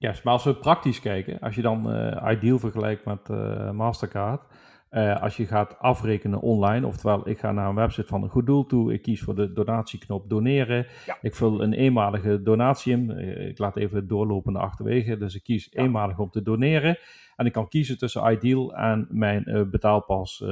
[0.00, 4.42] Ja, maar als we praktisch kijken, als je dan uh, Ideal vergelijkt met uh, Mastercard,
[4.90, 8.46] uh, als je gaat afrekenen online, oftewel ik ga naar een website van een goed
[8.46, 11.18] doel toe, ik kies voor de donatieknop doneren, ja.
[11.20, 13.10] ik vul een eenmalige donatie in,
[13.48, 15.82] ik laat even het doorlopende achterwege, dus ik kies ja.
[15.82, 16.98] eenmalig om te doneren
[17.36, 20.44] en ik kan kiezen tussen Ideal en mijn betaalpas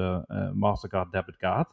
[0.52, 1.68] Mastercard debitcard.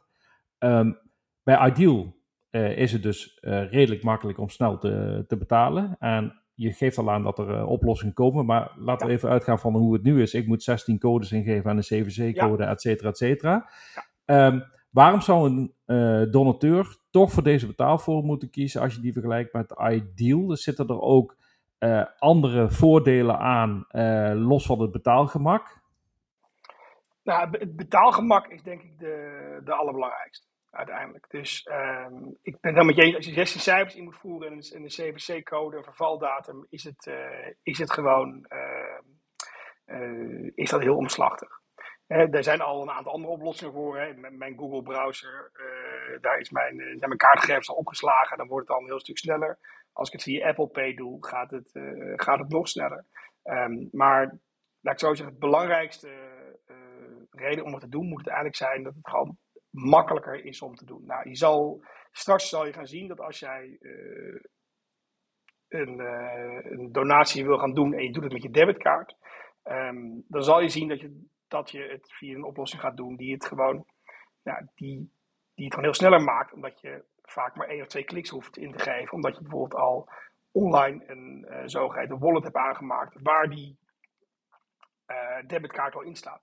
[0.60, 0.98] Um,
[1.44, 2.16] bij Ideal
[2.52, 7.24] is het dus redelijk makkelijk om snel te, te betalen en je geeft al aan
[7.24, 10.34] dat er uh, oplossingen komen, maar laten we even uitgaan van hoe het nu is.
[10.34, 13.70] Ik moet 16 codes ingeven aan een CVC-code, et cetera, et cetera.
[14.26, 14.46] Ja.
[14.46, 19.14] Um, waarom zou een uh, donateur toch voor deze betaalvorm moeten kiezen als je die
[19.14, 20.48] vergelijkt met Ideal?
[20.48, 21.36] Dus zitten er ook
[21.80, 23.86] uh, andere voordelen aan,
[24.38, 25.82] los van het betaalgemak?
[27.24, 31.30] Nou, het betaalgemak is denk ik de, de allerbelangrijkste uiteindelijk.
[31.30, 34.58] Dus um, ik ben het met je als je 16 cijfers in moet voeren en
[34.58, 39.00] een, een CVC-code, een vervaldatum, is het, uh, is het gewoon uh,
[39.86, 41.62] uh, is dat heel omslachtig.
[42.08, 43.98] Er zijn al een aantal andere oplossingen voor.
[43.98, 44.14] Hè.
[44.14, 45.52] Mijn Google-browser,
[46.22, 48.38] daar is mijn, zijn mijn kaartgegevens al opgeslagen.
[48.38, 49.60] Dan wordt het al een heel stuk sneller.
[49.92, 51.72] Als ik het via Apple Pay doe, gaat het,
[52.16, 53.06] gaat het nog sneller.
[53.44, 54.38] Um, maar
[54.82, 56.10] laat ik zo zeggen, het belangrijkste
[57.30, 59.38] reden om het te doen moet het eigenlijk zijn dat het gewoon
[59.74, 61.06] makkelijker is om te doen.
[61.06, 64.42] Nou, je zal, straks zal je gaan zien dat als jij uh,
[65.68, 69.16] een, uh, een, donatie wil gaan doen en je doet het met je debitkaart,
[69.64, 73.16] um, dan zal je zien dat, je, dat je het via een oplossing gaat doen
[73.16, 73.86] die het gewoon,
[74.42, 75.12] ja, die,
[75.54, 78.58] die het gewoon heel sneller maakt, omdat je vaak maar één of twee kliks hoeft
[78.58, 80.10] in te geven, omdat je bijvoorbeeld al
[80.52, 83.78] online een uh, zogeheten wallet hebt aangemaakt, waar die
[85.48, 86.42] debitkaart al in staat.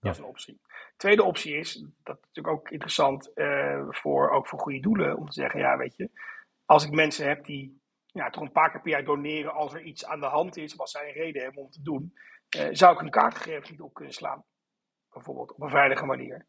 [0.00, 0.60] Dat is een optie.
[0.96, 5.26] Tweede optie is, dat is natuurlijk ook interessant uh, voor, ook voor goede doelen, om
[5.26, 6.10] te zeggen, ja weet je,
[6.64, 9.82] als ik mensen heb die ja, toch een paar keer per jaar doneren als er
[9.82, 12.12] iets aan de hand is, wat zij een reden hebben om te doen,
[12.56, 14.44] uh, zou ik hun kaartgegevens niet op kunnen slaan.
[15.12, 16.46] Bijvoorbeeld op een veilige manier.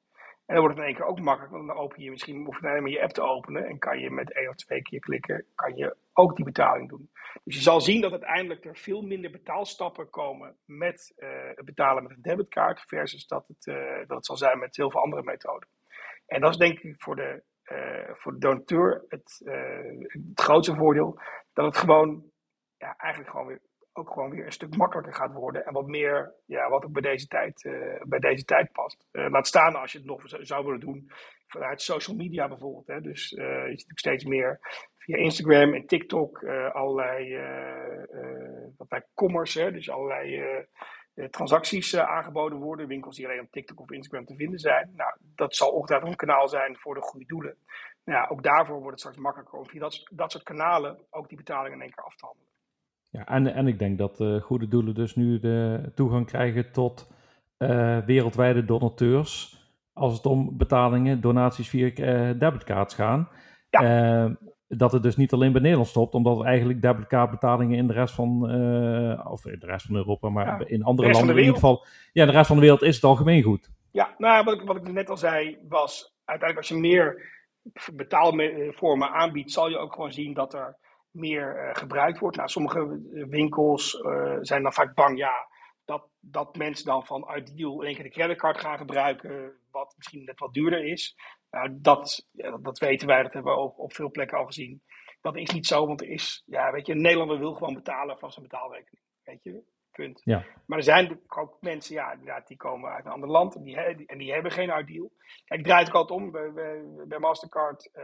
[0.50, 2.62] En dan wordt het in één keer ook makkelijk, want dan open je misschien, hoef
[2.62, 5.00] je alleen maar je app te openen en kan je met één of twee keer
[5.00, 7.10] klikken, kan je ook die betaling doen.
[7.44, 12.04] Dus je zal zien dat uiteindelijk er veel minder betaalstappen komen met uh, het betalen
[12.04, 15.24] met een debitkaart versus dat het, uh, dat het zal zijn met heel veel andere
[15.24, 15.70] methoden.
[16.26, 19.42] En dat is denk ik voor de, uh, voor de donateur het,
[20.08, 21.20] het grootste voordeel,
[21.54, 22.32] dat het gewoon,
[22.78, 23.62] ja, eigenlijk gewoon weer
[23.94, 25.66] ook gewoon weer een stuk makkelijker gaat worden.
[25.66, 29.08] En wat meer, ja, wat ook bij deze tijd, uh, bij deze tijd past.
[29.12, 31.12] Uh, laat staan als je het nog zou willen doen
[31.48, 32.88] vanuit social media bijvoorbeeld.
[32.88, 33.02] Hè.
[33.02, 34.60] Dus uh, je ziet natuurlijk steeds meer
[34.98, 37.38] via Instagram en TikTok allerlei
[38.78, 40.44] wat bij commerce, hè, dus allerlei
[41.30, 42.88] transacties aangeboden worden.
[42.88, 44.92] Winkels die alleen op TikTok of Instagram te vinden zijn.
[44.96, 47.58] Nou, dat zal ongetwijfeld een kanaal zijn voor de goede doelen.
[48.04, 51.28] Nou, ja, ook daarvoor wordt het straks makkelijker om via dat, dat soort kanalen ook
[51.28, 52.49] die betalingen in één keer af te handelen.
[53.10, 57.12] Ja, en, en ik denk dat uh, goede doelen dus nu de toegang krijgen tot
[57.58, 59.58] uh, wereldwijde donateurs.
[59.94, 63.30] Als het om betalingen, donaties via uh, gaan.
[63.70, 64.38] Ja.
[64.68, 68.44] dat het dus niet alleen bij Nederland stopt, omdat eigenlijk debitcardbetalingen in de rest van,
[69.28, 71.86] of in de rest van Europa, maar ja, in andere landen in ieder geval.
[72.14, 73.70] Ja, de rest van de wereld is het algemeen goed.
[73.92, 77.22] Ja, nou, wat ik, wat ik net al zei, was uiteindelijk als je meer
[77.94, 80.78] betaalvormen aanbiedt, zal je ook gewoon zien dat er
[81.12, 82.38] meer uh, gebruikt wordt.
[82.38, 85.48] Nou, sommige winkels uh, zijn dan vaak bang, ja,
[85.86, 90.24] dat, dat mensen dan van Ideal in één keer de creditcard gaan gebruiken, wat misschien
[90.24, 91.16] net wat duurder is.
[91.52, 94.82] Nou, dat, ja, dat weten wij, dat hebben we op, op veel plekken al gezien.
[95.22, 98.20] Dat is niet zo, want er is, ja, weet je, een Nederlander wil gewoon betalen
[98.20, 99.06] van zijn betaalrekening.
[99.24, 99.64] Weet je,
[100.00, 100.22] punt.
[100.24, 100.46] Ja.
[100.66, 104.18] Maar er zijn ook mensen, ja, die komen uit een ander land en die, en
[104.18, 105.12] die hebben geen ideal.
[105.46, 106.32] Kijk, ik draai het altijd om.
[106.32, 108.04] Bij, bij, bij Mastercard uh,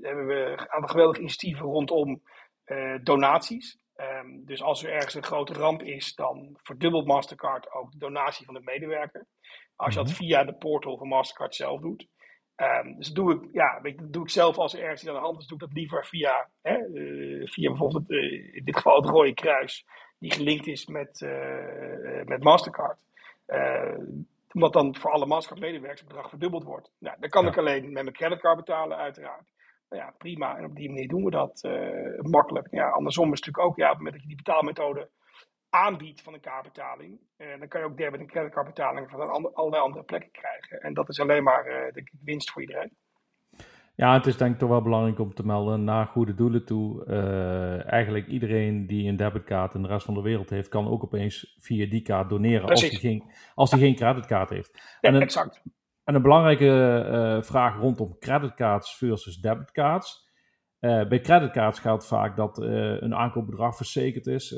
[0.00, 2.22] hebben we aan geweldige initiatieven rondom
[2.66, 3.80] uh, donaties.
[3.96, 8.44] Um, dus als er ergens een grote ramp is, dan verdubbelt Mastercard ook de donatie
[8.44, 9.26] van de medewerker.
[9.76, 12.06] Als je dat via de portal van Mastercard zelf doet.
[12.56, 15.16] Um, dus dat doe ik, ja, dat doe ik zelf als er ergens iets aan
[15.16, 18.76] de hand is, doe ik dat liever via, hè, uh, via bijvoorbeeld uh, in dit
[18.76, 19.84] geval het Rode Kruis,
[20.22, 22.98] die gelinkt is met, uh, met Mastercard.
[24.52, 26.90] omdat dan voor alle Mastercard-medewerkers het bedrag verdubbeld wordt.
[26.98, 27.50] Nou, dan kan ja.
[27.50, 29.44] ik alleen met mijn creditcard betalen, uiteraard.
[29.88, 30.56] Nou ja, prima.
[30.56, 31.68] En op die manier doen we dat
[32.20, 32.66] makkelijk.
[32.70, 35.10] Ja, andersom is het natuurlijk ook, ja, op het moment dat je die betaalmethode
[35.72, 39.82] aanbiedt van een kaartbetaling, uh, dan kan je ook debit- en creditcardbetalingen van ander, allerlei
[39.82, 40.80] andere plekken krijgen.
[40.80, 42.96] En dat is alleen maar uh, ik, winst voor iedereen.
[43.94, 47.04] Ja, het is denk ik toch wel belangrijk om te melden naar goede doelen toe.
[47.06, 51.04] Uh, eigenlijk iedereen die een debitkaart in de rest van de wereld heeft, kan ook
[51.04, 53.24] opeens via die kaart doneren als hij geen,
[53.54, 54.70] als hij geen creditkaart heeft.
[55.00, 55.62] Ja, en een, exact.
[56.04, 60.30] En een belangrijke vraag rondom creditcards versus debitcards.
[60.80, 64.56] Uh, bij creditcards geldt vaak dat een aankoopbedrag verzekerd is,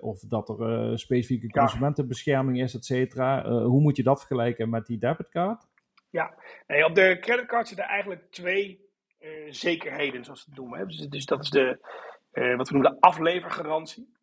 [0.00, 3.48] of dat er specifieke consumentenbescherming is, et cetera.
[3.62, 5.66] hoe moet je dat vergelijken met die debitcard?
[6.14, 6.34] Ja,
[6.84, 8.80] op de creditcard zitten eigenlijk twee
[9.48, 10.88] zekerheden, zoals we het noemen.
[10.88, 11.78] Dus, dus, dat is de,
[12.32, 14.16] wat we noemen de aflevergarantie.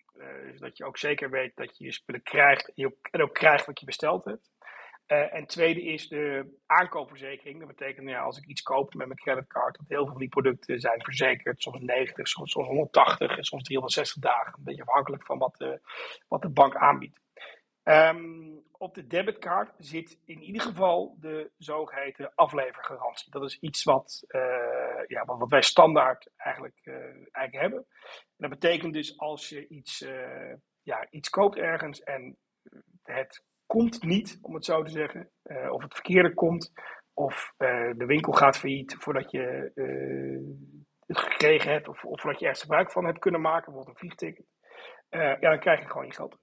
[0.46, 3.22] dus dat je ook zeker weet dat je je spullen krijgt en, je ook, en
[3.22, 4.52] ook krijgt wat je besteld hebt.
[5.06, 7.60] En tweede is de aankoopverzekering.
[7.60, 10.30] Dat betekent, ja, als ik iets koop met mijn creditcard, dat heel veel van die
[10.30, 11.62] producten zijn verzekerd.
[11.62, 14.54] Soms 90, soms, soms 180 en soms 360 dagen.
[14.58, 15.80] Een beetje afhankelijk van wat de,
[16.28, 17.20] wat de bank aanbiedt.
[17.84, 23.32] Um, op de debitcard zit in ieder geval de zogeheten aflevergarantie.
[23.32, 24.42] Dat is iets wat, uh,
[25.08, 26.96] ja, wat, wij standaard eigenlijk, uh,
[27.32, 27.80] eigenlijk hebben.
[27.80, 30.06] En dat betekent dus als je iets,
[30.82, 32.38] ja, iets koopt ergens en
[33.04, 35.30] het komt niet, om het zo te zeggen.
[35.70, 36.72] Of het verkeerde komt,
[37.14, 39.72] of de winkel gaat failliet voordat je
[41.06, 44.10] het gekregen hebt, of, of voordat je ergens gebruik van hebt kunnen maken, bijvoorbeeld een
[44.10, 44.46] vliegticket.
[45.10, 46.40] ja, dan krijg je gewoon je geld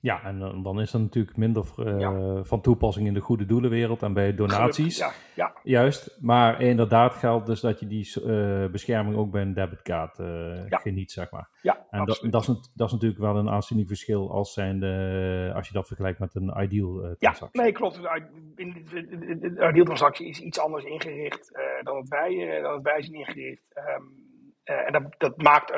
[0.00, 2.42] ja, en dan is dat natuurlijk minder uh, ja.
[2.44, 4.98] van toepassing in de goede doelenwereld en bij donaties.
[4.98, 5.52] Ja, ja.
[5.62, 10.26] Juist, maar inderdaad geldt dus dat je die uh, bescherming ook bij een debitkaart uh,
[10.68, 11.48] geniet, zeg maar.
[11.62, 15.66] Ja, en dat, dat, is, dat is natuurlijk wel een aanzienlijk verschil als, zijnde, als
[15.66, 17.60] je dat vergelijkt met een ideal transactie.
[17.60, 18.02] Ja, nee, klopt.
[18.02, 23.62] De ideal transactie is iets anders ingericht dan, het wij, dan het wij zijn ingericht.
[23.98, 24.26] Um,
[24.64, 25.70] en dat, dat maakt,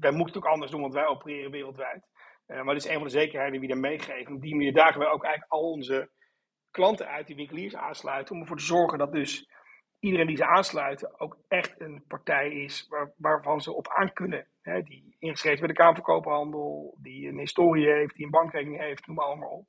[0.00, 2.08] wij moeten het ook anders doen, want wij opereren wereldwijd.
[2.48, 4.34] Maar dat is een van de zekerheden die we daar meegeven.
[4.34, 6.10] Op die manier dagen wij ook eigenlijk al onze
[6.70, 9.50] klanten uit, die winkeliers aansluiten, om ervoor te zorgen dat dus
[9.98, 14.46] iedereen die ze aansluiten ook echt een partij is waar, waarvan ze op aan kunnen.
[14.62, 19.06] Die ingeschreven bij de Kamer van Koophandel, die een historie heeft, die een bankrekening heeft,
[19.06, 19.66] noem maar allemaal op.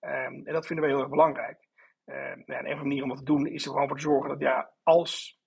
[0.00, 1.66] Um, en dat vinden we heel erg belangrijk.
[2.04, 4.02] Nou, en een van de manieren om dat te doen is er gewoon voor te
[4.02, 5.37] zorgen dat ja, als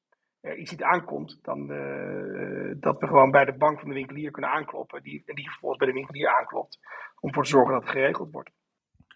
[0.41, 4.31] er iets niet aankomt, dan uh, dat we gewoon bij de bank van de winkelier
[4.31, 5.03] kunnen aankloppen.
[5.03, 6.79] Die, en die vervolgens bij de winkelier aanklopt.
[7.19, 8.51] Om ervoor te zorgen dat het geregeld wordt.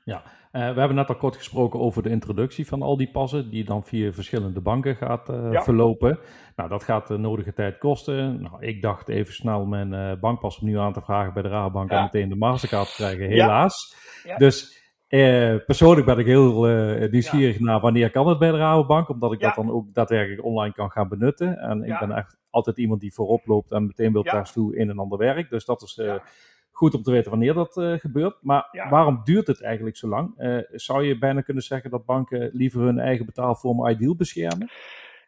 [0.03, 3.49] Ja, uh, we hebben net al kort gesproken over de introductie van al die passen,
[3.49, 5.63] die dan via verschillende banken gaat uh, ja.
[5.63, 6.19] verlopen.
[6.55, 8.41] Nou, dat gaat de nodige tijd kosten.
[8.41, 11.91] Nou, ik dacht even snel mijn uh, bankpas opnieuw aan te vragen bij de Rabobank
[11.91, 11.97] ja.
[11.97, 13.95] en meteen de Mastercard te krijgen, helaas.
[14.23, 14.37] Ja.
[14.37, 14.84] Dus
[15.65, 16.63] persoonlijk ben ik heel
[17.09, 20.73] nieuwsgierig naar wanneer kan het bij de Rabobank, omdat ik dat dan ook daadwerkelijk online
[20.73, 21.57] kan gaan benutten.
[21.57, 24.89] En ik ben echt altijd iemand die voorop loopt en meteen wil thuis toe in
[24.89, 25.49] een ander werk.
[25.49, 26.01] Dus dat is
[26.71, 28.37] goed om te weten wanneer dat gebeurt.
[28.41, 30.33] Maar waarom duurt het eigenlijk zo lang?
[30.71, 34.69] Zou je bijna kunnen zeggen dat banken liever hun eigen betaalvorm ideal beschermen?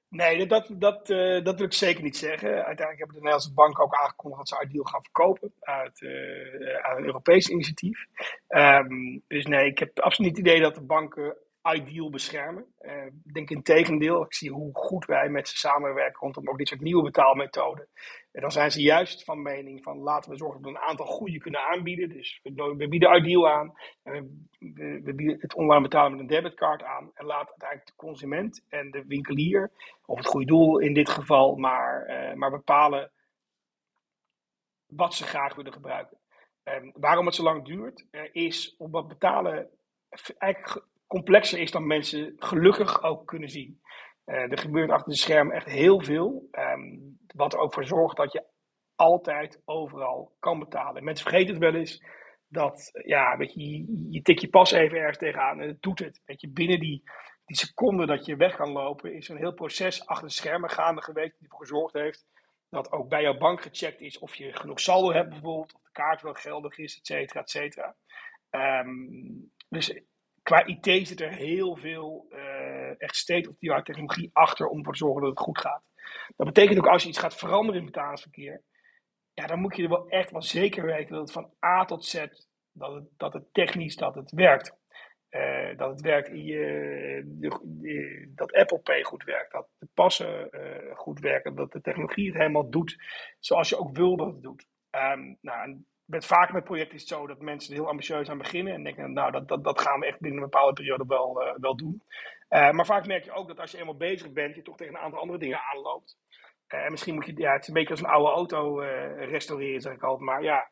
[0.09, 2.49] Nee, dat, dat, uh, dat wil ik zeker niet zeggen.
[2.49, 6.01] Uiteindelijk hebben de Nederlandse banken ook aangekondigd dat ze Ideal gaan verkopen uit,
[6.81, 8.05] aan een Europees initiatief.
[8.47, 11.37] Um, dus nee, ik heb absoluut niet het idee dat de banken
[11.75, 12.65] ideal beschermen.
[12.79, 16.57] Uh, ik denk in tegendeel, ik zie hoe goed wij met ze samenwerken rondom ook
[16.57, 17.87] dit soort nieuwe betaalmethoden.
[18.37, 21.05] En dan zijn ze juist van mening van laten we zorgen dat we een aantal
[21.05, 22.09] goede kunnen aanbieden.
[22.09, 23.73] Dus we, we bieden ideal aan,
[24.03, 27.11] en we, bieden het online betalen met een debitcard aan.
[27.13, 29.71] En laat uiteindelijk de consument en de winkelier,
[30.05, 33.11] of het goede doel in dit geval, maar, uh, maar bepalen
[34.85, 36.17] wat ze graag willen gebruiken.
[36.63, 39.69] Um, waarom het zo lang duurt, uh, is omdat betalen
[40.37, 43.81] eigenlijk complexer is dan mensen gelukkig ook kunnen zien.
[44.29, 48.17] Uh, er gebeurt achter de schermen echt heel veel, um, wat er ook voor zorgt
[48.17, 48.43] dat je
[48.95, 51.03] altijd overal kan betalen.
[51.03, 52.03] Mensen vergeten het wel eens
[52.47, 56.21] dat, ja, weet je, je, tik je pas even ergens tegenaan en het doet het.
[56.25, 57.03] Weet je, binnen die,
[57.45, 61.01] die seconde dat je weg kan lopen, is een heel proces achter de schermen gaande
[61.01, 62.25] geweest die ervoor gezorgd heeft
[62.69, 65.91] dat ook bij jouw bank gecheckt is of je genoeg saldo hebt bijvoorbeeld, of de
[65.91, 67.95] kaart wel geldig is, et cetera, et cetera.
[68.51, 70.01] Um, dus
[70.47, 75.21] qua IT zit er heel veel uh, echt state-of-the-art technologie achter om ervoor te zorgen
[75.21, 75.83] dat het goed gaat.
[76.35, 77.95] Dat betekent ook als je iets gaat veranderen in het
[79.33, 82.05] ja, dan moet je er wel echt wel zeker weten dat het van A tot
[82.05, 82.25] Z,
[82.71, 84.75] dat het, dat het technisch dat het werkt.
[85.29, 90.95] Uh, dat het werkt in je, dat Apple Pay goed werkt, dat de passen uh,
[90.95, 92.95] goed werken, dat de technologie het helemaal doet
[93.39, 94.67] zoals je ook wil dat het doet.
[94.91, 98.37] Um, nou, met, vaak met projecten is het zo dat mensen er heel ambitieus aan
[98.37, 101.43] beginnen en denken, nou, dat, dat, dat gaan we echt binnen een bepaalde periode wel,
[101.43, 102.01] uh, wel doen.
[102.49, 104.93] Uh, maar vaak merk je ook dat als je eenmaal bezig bent, je toch tegen
[104.93, 106.17] een aantal andere dingen aanloopt.
[106.67, 108.79] Uh, en misschien moet je, ja, het is een beetje als een oude auto
[109.15, 110.69] restaureren, zeg ik altijd, maar ja,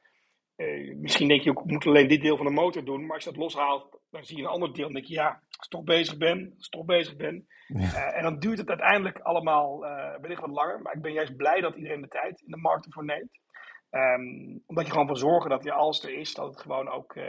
[0.96, 3.24] misschien denk je ook, ik moet alleen dit deel van de motor doen, maar als
[3.24, 5.72] je dat loshaalt, dan zie je een ander deel en denk je, ja, als ik
[5.72, 7.48] toch bezig ben, als ik toch bezig ben.
[7.68, 8.12] Ja.
[8.12, 9.80] en dan duurt het uiteindelijk allemaal
[10.22, 12.86] wellicht wat langer, maar ik ben juist blij dat iedereen de tijd in de markt
[12.86, 13.40] ervoor neemt.
[13.96, 17.16] Um, omdat je gewoon wil zorgen dat je als er is, dat het gewoon ook,
[17.16, 17.24] uh,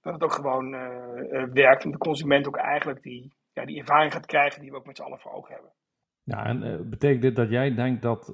[0.00, 1.84] dat het ook gewoon uh, werkt.
[1.84, 4.96] En de consument ook eigenlijk die, ja, die ervaring gaat krijgen die we ook met
[4.96, 5.72] z'n allen voor ogen hebben.
[6.22, 8.26] Ja, en betekent dit dat jij denkt dat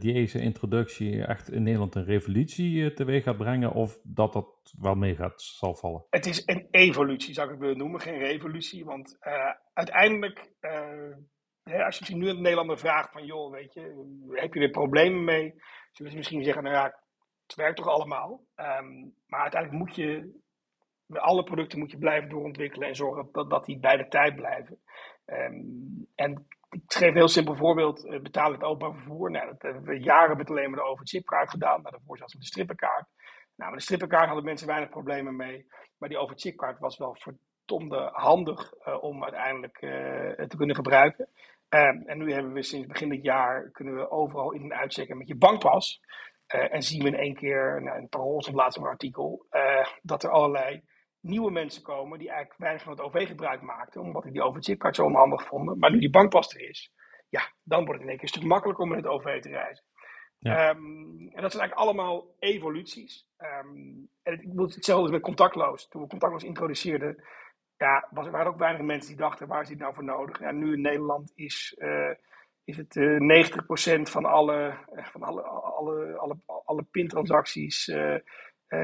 [0.00, 5.14] deze introductie echt in Nederland een revolutie teweeg gaat brengen, of dat dat wel mee
[5.14, 6.04] gaat zal vallen?
[6.10, 8.84] Het is een evolutie, zou ik het willen noemen, geen revolutie.
[8.84, 9.18] Want
[9.72, 10.52] uiteindelijk,
[11.64, 13.80] als je misschien nu een Nederlander vraagt van, joh, weet je,
[14.30, 15.54] heb je er problemen mee?
[15.92, 17.01] Zullen ze misschien zeggen, nou ja,
[17.52, 18.40] het werkt toch allemaal.
[18.56, 20.40] Um, maar uiteindelijk moet je,
[21.06, 24.34] met alle producten moet je blijven doorontwikkelen en zorgen dat, dat die bij de tijd
[24.34, 24.80] blijven.
[25.26, 28.04] Um, en ik geef een heel simpel voorbeeld.
[28.04, 29.30] Uh, betalen het openbaar vervoer.
[29.30, 31.80] Nou, dat hebben we jaren met alleen maar de overchipkaart gedaan.
[31.80, 33.08] Nou, daarvoor zelfs met de strippenkaart.
[33.56, 35.66] Nou, met de strippenkaart hadden mensen weinig problemen mee.
[35.98, 41.28] Maar die overchipkaart was wel verdomde handig uh, om uiteindelijk uh, te kunnen gebruiken.
[41.68, 45.18] Um, en nu hebben we sinds begin dit jaar kunnen we overal in en uitchecken
[45.18, 46.00] met je bankpas.
[46.54, 49.86] Uh, en zien we in één keer, nou, in parool is het laatste artikel, uh,
[50.02, 50.82] dat er allerlei
[51.20, 54.96] nieuwe mensen komen die eigenlijk weinig van het OV gebruik maakten, omdat die die overchipkaart
[54.96, 55.78] zo onhandig vonden.
[55.78, 56.92] Maar nu die bankpas er is,
[57.28, 59.48] ja, dan wordt het in één keer een stuk makkelijker om met het OV te
[59.48, 59.84] reizen.
[60.38, 60.68] Ja.
[60.68, 63.26] Um, en dat zijn eigenlijk allemaal evoluties.
[63.38, 65.88] Um, en ik wil hetzelfde met contactloos.
[65.88, 67.24] Toen we contactloos introduceerden,
[67.76, 70.40] ja, was, er waren ook weinig mensen die dachten, waar is dit nou voor nodig?
[70.40, 72.14] Ja, nu in Nederland is, uh,
[72.64, 73.48] is het uh, eh,
[73.98, 77.84] 90% van alle, uh, van alle, alle, alle, alle pintransacties,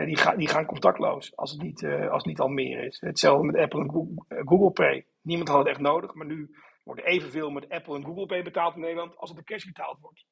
[0.05, 3.01] die, ga, die gaan contactloos, als het, niet, als het niet al meer is.
[3.01, 5.07] Hetzelfde met Apple en Google, Google Pay.
[5.22, 6.51] Niemand had het echt nodig, maar nu
[6.85, 9.99] wordt evenveel met Apple en Google Pay betaald in Nederland als het op cash betaald
[10.01, 10.26] wordt.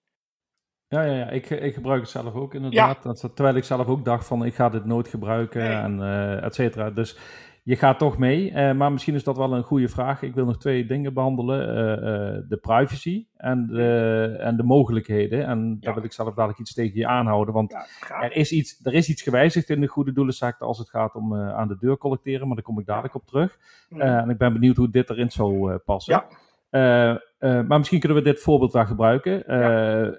[0.88, 1.30] Ja, ja, ja.
[1.30, 3.04] Ik, ik gebruik het zelf ook inderdaad.
[3.04, 3.12] Ja.
[3.12, 6.90] Terwijl ik zelf ook dacht van ik ga dit nooit gebruiken en uh, et cetera.
[6.90, 7.18] Dus
[7.66, 8.50] je gaat toch mee.
[8.50, 10.22] Uh, maar misschien is dat wel een goede vraag.
[10.22, 11.68] Ik wil nog twee dingen behandelen.
[11.68, 15.46] Uh, de privacy en de, en de mogelijkheden.
[15.46, 15.76] En ja.
[15.80, 17.54] daar wil ik zelf dadelijk iets tegen je aanhouden.
[17.54, 20.90] Want ja, er, is iets, er is iets gewijzigd in de goede doelensector als het
[20.90, 22.46] gaat om aan de deur collecteren.
[22.46, 23.58] Maar daar kom ik dadelijk op terug.
[23.88, 24.00] Mm.
[24.00, 26.24] en ik ben benieuwd hoe dit erin zou passen.
[26.70, 27.20] Ja.
[27.40, 29.46] Maar misschien kunnen we dit voorbeeld wel gebruiken.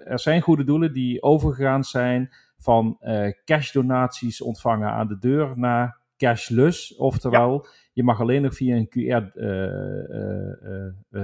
[0.06, 2.98] Er zijn goede doelen die overgegaan zijn van
[3.44, 6.96] cashdonaties ontvangen aan de deur naar cashless.
[6.96, 7.70] Oftewel, ja.
[7.92, 8.88] je mag alleen nog via een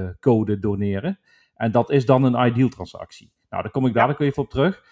[0.04, 1.18] QR-code doneren.
[1.54, 3.32] En dat is dan een ideal transactie.
[3.50, 4.82] Nou, daar kom ik dadelijk even op terug.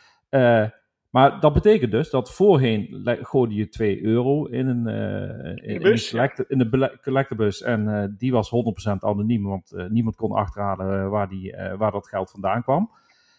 [1.10, 6.04] Maar dat betekent dus dat voorheen gooide je 2 euro in een, uh, in, bus,
[6.04, 7.62] in, collecte, in de collectebus.
[7.62, 8.50] En die was
[8.90, 12.90] 100% anoniem, want niemand kon achterhalen waar, die, waar dat geld vandaan kwam.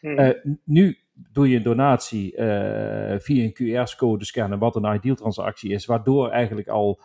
[0.03, 0.59] Hmm.
[0.63, 0.97] nu
[1.31, 2.33] doe je een donatie
[3.17, 6.99] via een QR-code scannen, wat een ideal transactie is, waardoor eigenlijk al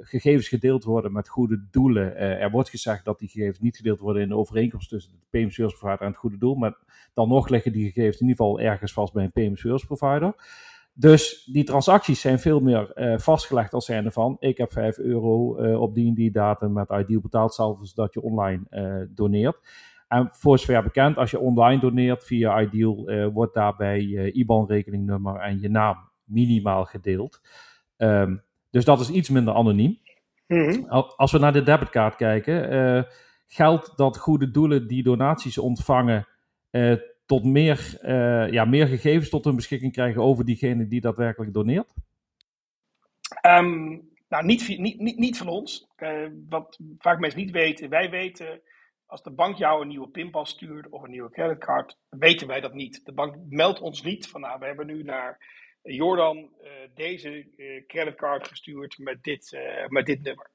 [0.00, 2.16] gegevens gedeeld worden met goede doelen.
[2.16, 5.54] er wordt gezegd dat die gegevens niet gedeeld worden in de overeenkomst tussen de payment
[5.54, 6.76] service provider en het goede doel, maar
[7.14, 10.34] dan nog liggen die gegevens in ieder geval ergens vast bij een payment service provider.
[10.92, 15.94] Dus die transacties zijn veel meer vastgelegd als zijnde van ik heb 5 euro op
[15.94, 19.58] die en die datum met Ideal betaald, zelfs dat je online doneert.
[20.10, 25.60] En voor zover bekend, als je online doneert via Ideal, wordt daarbij je IBAN-rekeningnummer en
[25.60, 27.40] je naam minimaal gedeeld.
[27.96, 29.98] Um, dus dat is iets minder anoniem.
[30.46, 30.88] Mm -hmm.
[31.16, 33.06] Als we naar de debitkaart kijken,
[33.46, 36.26] geldt dat goede doelen die donaties ontvangen
[36.70, 36.96] uh,
[37.26, 37.98] tot meer,
[38.52, 41.94] ja, meer gegevens tot hun beschikking krijgen over diegene die daadwerkelijk doneert?
[43.46, 45.88] Um, nou, niet, niet, niet, niet van ons.
[46.48, 48.60] Wat vaak mensen niet weten, wij weten
[49.10, 52.74] als de bank jou een nieuwe pinpas stuurt of een nieuwe creditcard, weten wij dat
[52.74, 53.04] niet.
[53.04, 55.38] De bank meldt ons niet van, nou, we hebben nu naar
[55.82, 60.50] Jordan uh, deze uh, creditcard gestuurd met dit, uh, met dit nummer.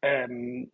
[0.00, 0.70] Um,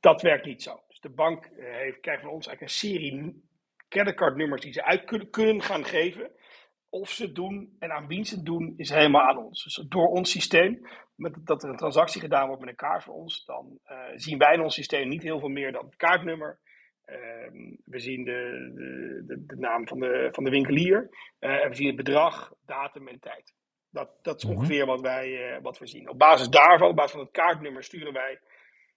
[0.00, 0.82] dat werkt niet zo.
[0.88, 3.42] Dus de bank heeft, krijgt van ons eigenlijk een serie
[3.88, 6.30] creditcardnummers die ze uit kunnen, kunnen gaan geven.
[6.88, 9.64] Of ze het doen en aan wie ze het doen, is helemaal aan ons.
[9.64, 13.14] Dus door ons systeem, met, dat er een transactie gedaan wordt met een kaart voor
[13.14, 13.78] ons, dan
[14.14, 16.58] zien wij in ons systeem niet heel veel meer dan het kaartnummer.
[17.12, 21.08] Uh, we zien de, de, de, de, naam van de, van de winkelier.
[21.40, 23.54] Uh, en we zien het bedrag, datum en tijd.
[23.90, 24.54] Dat, dat is mhm.
[24.54, 26.08] ongeveer wat, wij, wat we zien.
[26.08, 28.40] Op basis daarvan, op basis van het kaartnummer, sturen wij.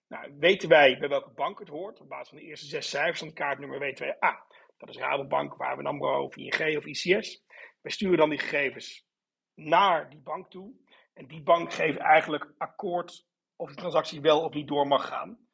[0.08, 2.00] Nou, weten wij bij welke bank het hoort.
[2.00, 4.16] Op basis van de eerste zes cijfers van het kaartnummer weten wij.
[4.18, 4.40] Ah,
[4.76, 7.44] dat is Rabobank, waar we AMRO of ING of ICS.
[7.80, 9.06] Wij sturen dan die gegevens
[9.54, 10.74] naar die bank toe.
[11.14, 15.45] En die bank geeft eigenlijk akkoord of de transactie wel of niet door mag gaan.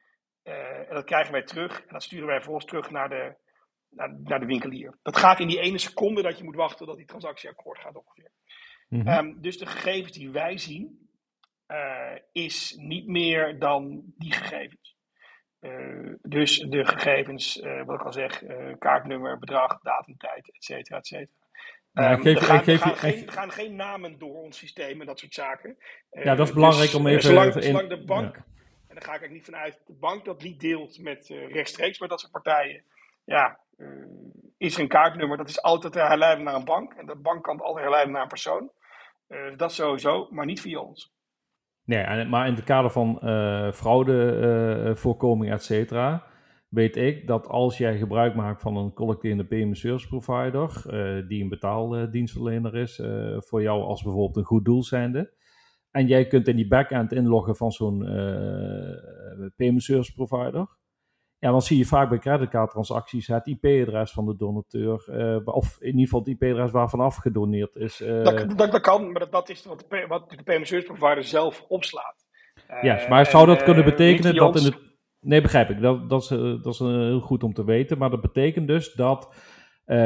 [0.44, 1.80] Uh, en dat krijgen wij terug.
[1.80, 3.34] En dat sturen wij vervolgens terug naar de,
[3.88, 4.98] naar, naar, de winkelier.
[5.02, 7.96] Dat gaat in die ene seconde dat je moet wachten tot die transactie akkoord gaat
[7.96, 8.30] ongeveer.
[8.88, 9.08] Mm -hmm.
[9.08, 11.08] um, dus de gegevens die wij zien,
[11.68, 14.96] uh, is niet meer dan die gegevens.
[15.60, 18.42] Uh, dus de gegevens, wat ik al zeg,
[18.78, 21.40] kaartnummer, bedrag, datum, tijd, et cetera, et cetera.
[21.92, 25.06] Ja, um, er, gaan, er, gaan geen, er, gaan, geen, namen door ons systeem en
[25.06, 25.76] dat soort zaken.
[26.10, 27.22] ja, dat is belangrijk dus, om even...
[27.22, 28.44] Zolang, even zolang de bank, ja.
[28.92, 32.08] En daar ga ik eigenlijk niet vanuit, de bank dat niet deelt met rechtstreeks met
[32.08, 32.84] dat soort partijen,
[33.24, 33.60] ja,
[34.56, 36.92] is er een kaartnummer, dat is altijd herleiden naar een bank.
[36.92, 38.70] En de bank kan het altijd herleiden naar een persoon.
[39.56, 41.14] dat sowieso, maar niet via ons.
[41.84, 43.18] Nee, maar in het kader van
[43.74, 46.26] fraudevoorkoming, uh, et cetera,
[46.68, 50.82] weet ik dat als jij gebruik maakt van een collecterende payment service provider,
[51.28, 53.02] die een betaaldienstverlener is
[53.36, 55.32] voor jou als bijvoorbeeld een goed doel zijnde,
[55.92, 57.98] en jij kunt in die backend inloggen van zo'n
[59.56, 60.66] payment service provider,
[61.42, 65.86] ja, dan zie je vaak bij creditcardtransacties het IP-adres van de donateur, uh, of in
[65.86, 68.00] ieder geval het IP-adres waarvan afgedoneerd is.
[68.00, 71.24] Uh, dat, dat, dat, kan, maar dat, is wat de, wat de payment service provider
[71.24, 72.26] zelf opslaat.
[72.70, 74.78] Uh, ja, maar zou dat kunnen betekenen dat in het...
[75.20, 75.80] Nee, begrijp ik.
[75.80, 76.28] Dat, dat, is,
[76.62, 77.98] dat is heel goed om te weten.
[77.98, 79.34] Maar dat betekent dus dat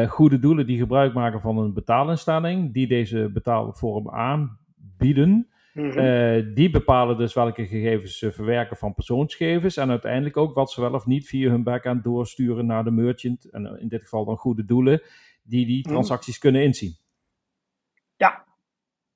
[0.09, 6.55] goede doelen die gebruik maken van een betaalinstelling, die deze betaalvorm aanbieden, Mm -hmm.
[6.55, 10.93] die bepalen dus welke gegevens ze verwerken van persoonsgegevens en uiteindelijk ook wat ze wel
[10.93, 14.65] of niet via hun backend doorsturen naar de merchant, en in dit geval dan goede
[14.65, 15.03] doelen,
[15.43, 15.89] die die mhm.
[15.89, 16.41] transacties mm.
[16.41, 16.97] kunnen inzien.
[18.17, 18.45] Ja.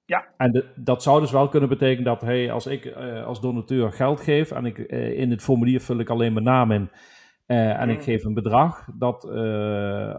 [0.04, 0.34] ja.
[0.36, 3.92] En de, dat zou dus wel kunnen betekenen dat hey, als ik uh, als donateur
[3.92, 6.90] geld geef en ik, uh, in het formulier vul ik alleen mijn naam in
[7.46, 7.90] en mm.
[7.90, 8.04] ik mhm.
[8.04, 9.24] geef een bedrag, dat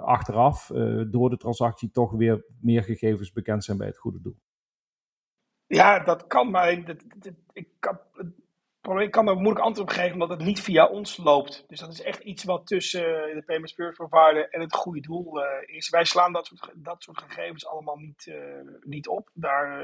[0.02, 0.72] achteraf
[1.10, 4.36] door de transactie toch weer meer gegevens bekend zijn bij het goede doel.
[5.72, 6.72] Ja, dat kan, maar
[7.54, 8.00] ik kan,
[9.02, 11.64] ik kan moeilijk antwoord op geven omdat het niet via ons loopt.
[11.68, 13.02] Dus dat is echt iets wat tussen
[13.36, 15.90] de payment service provider en het goede doel is.
[15.90, 18.34] Wij slaan dat soort, dat soort gegevens allemaal niet,
[18.82, 19.30] niet op.
[19.34, 19.80] Daar,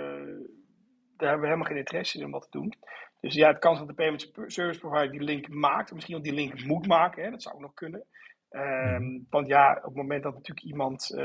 [1.17, 2.73] daar hebben we helemaal geen interesse in om wat te doen.
[3.19, 6.33] Dus ja, het kans dat de payment service provider die link maakt, misschien ook die
[6.33, 8.05] link moet maken, hè, dat zou ook nog kunnen.
[8.49, 11.15] Um, want ja, op het moment dat natuurlijk iemand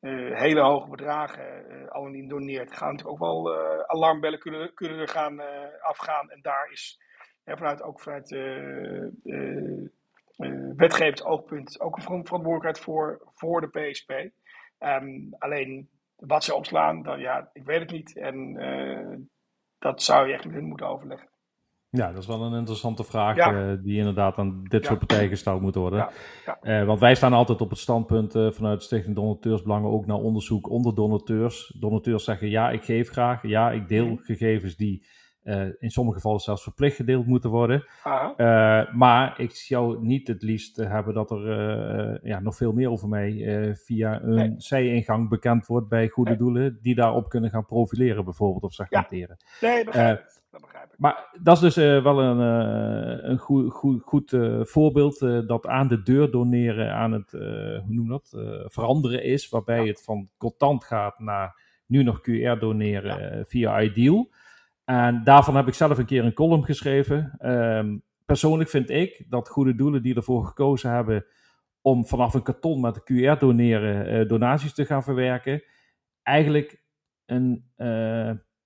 [0.00, 3.54] uh, hele hoge bedragen uh, en doneert, gaan natuurlijk ook wel
[3.86, 5.40] alarmbellen kunnen, kunnen gaan
[5.80, 6.30] afgaan.
[6.30, 7.00] En daar is
[7.44, 8.30] vanuit, ook vanuit
[10.76, 14.12] wetgevend oogpunt ook een verantwoordelijkheid voor, voor de PSP.
[14.78, 18.16] Ehm, alleen wat ze opslaan, dan, ja, ik weet het niet.
[18.16, 18.54] En
[19.78, 21.29] dat zou je echt met hen moeten overleggen.
[21.92, 25.60] Ja, dat is wel een interessante vraag uh, die inderdaad aan dit soort partijen gesteld
[25.60, 26.08] moet worden.
[26.62, 30.70] Uh, want wij staan altijd op het standpunt uh, vanuit Stichting Donateursbelangen ook naar onderzoek
[30.70, 31.74] onder donateurs.
[31.78, 33.42] Donateurs zeggen ja, ik geef graag.
[33.42, 34.22] Ja, ik deel mhm.
[34.22, 35.06] gegevens die
[35.78, 37.84] in sommige gevallen zelfs verplicht gedeeld moeten worden.
[38.92, 43.74] maar ik zou niet het liefst hebben dat er ja, nog veel meer over mij
[43.84, 44.54] via een nee.
[44.56, 46.78] zij-ingang bekend wordt bij goede doelen.
[46.82, 49.36] Die daarop kunnen gaan profileren bijvoorbeeld of segmenteren.
[49.60, 49.68] Ja.
[49.68, 50.98] Nee, begrijp dat begrijp ik.
[50.98, 55.66] Maar dat is dus uh, wel een, uh, een goed, goed, goed uh, voorbeeld dat
[55.66, 58.36] aan de deur doneren aan het hoe noem dat,
[58.66, 59.48] veranderen is.
[59.48, 59.86] Waarbij ja.
[59.86, 63.44] het van contant gaat naar nu nog QR doneren ja.
[63.44, 64.30] via Ideal.
[64.90, 67.32] En daarvan heb ik zelf een keer een column geschreven.
[67.40, 71.24] Um, persoonlijk vind ik dat goede doelen die ervoor gekozen hebben
[71.80, 75.62] om vanaf een karton met QR doneren donaties te gaan verwerken,
[76.22, 76.82] eigenlijk
[77.26, 77.64] een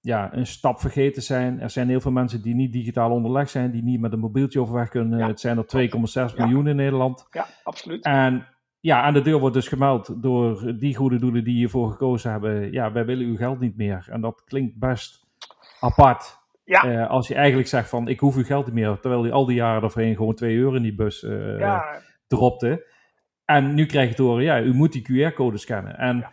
[0.01, 1.61] ja, een stap vergeten zijn.
[1.61, 4.61] Er zijn heel veel mensen die niet digitaal onderlegd zijn, die niet met een mobieltje
[4.61, 5.27] overweg kunnen.
[5.27, 5.89] het zijn er
[6.31, 7.27] 2,6 miljoen in Nederland.
[7.31, 8.05] Ja, absoluut.
[8.05, 8.47] En
[8.81, 12.73] ja, aan de deur wordt dus gemeld door die goede doelen die hiervoor gekozen hebben.
[12.73, 14.07] Ja, wij willen uw geld niet meer.
[14.11, 15.24] En dat klinkt best
[15.85, 16.43] apart.
[16.65, 16.85] Ja.
[16.87, 19.01] Uh, als je eigenlijk zegt van, ik hoef uw geld niet meer.
[19.01, 22.01] Terwijl die al die jaren ervoorheen gewoon 2 euro in die bus uh, ja.
[22.27, 22.93] dropte.
[23.45, 25.99] En nu krijg je te horen, ja, u moet die QR-code scannen.
[25.99, 26.31] En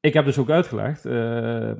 [0.00, 1.04] ik heb dus ook uitgelegd...
[1.06, 1.72] Uh,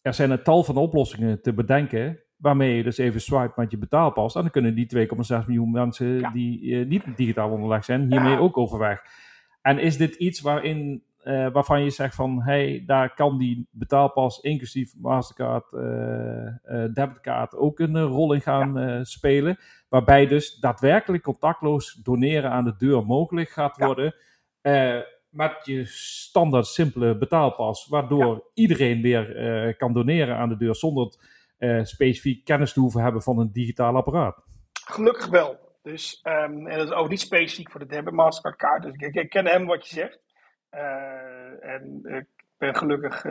[0.00, 2.18] er zijn een tal van oplossingen te bedenken.
[2.36, 4.34] Waarmee je dus even swipe met je betaalpas.
[4.34, 5.06] En dan kunnen die 2,6
[5.46, 8.38] miljoen mensen die uh, niet digitaal onderlegd zijn, hiermee ja.
[8.38, 9.02] ook overweg.
[9.62, 14.40] En is dit iets waarin, uh, waarvan je zegt van, hey, daar kan die betaalpas
[14.40, 19.04] inclusief Mastercard, uh, debitkaart ook een rol in gaan ja.
[19.04, 19.58] spelen.
[19.88, 24.14] Waarbij dus daadwerkelijk contactloos doneren aan de deur mogelijk gaat worden
[25.28, 31.14] met je standaard simpele betaalpas, waardoor iedereen weer kan doneren aan de deur zonder
[31.82, 34.44] specifiek kennis te hoeven hebben van een digitaal apparaat.
[34.84, 35.58] Gelukkig wel.
[35.82, 38.82] Dus, um, en dat is ook niet specifiek voor de debit Mastercard kaart.
[38.82, 40.26] Dus ik, ik ken hem wat je zegt.
[40.70, 43.22] Uh, en ik ben gelukkig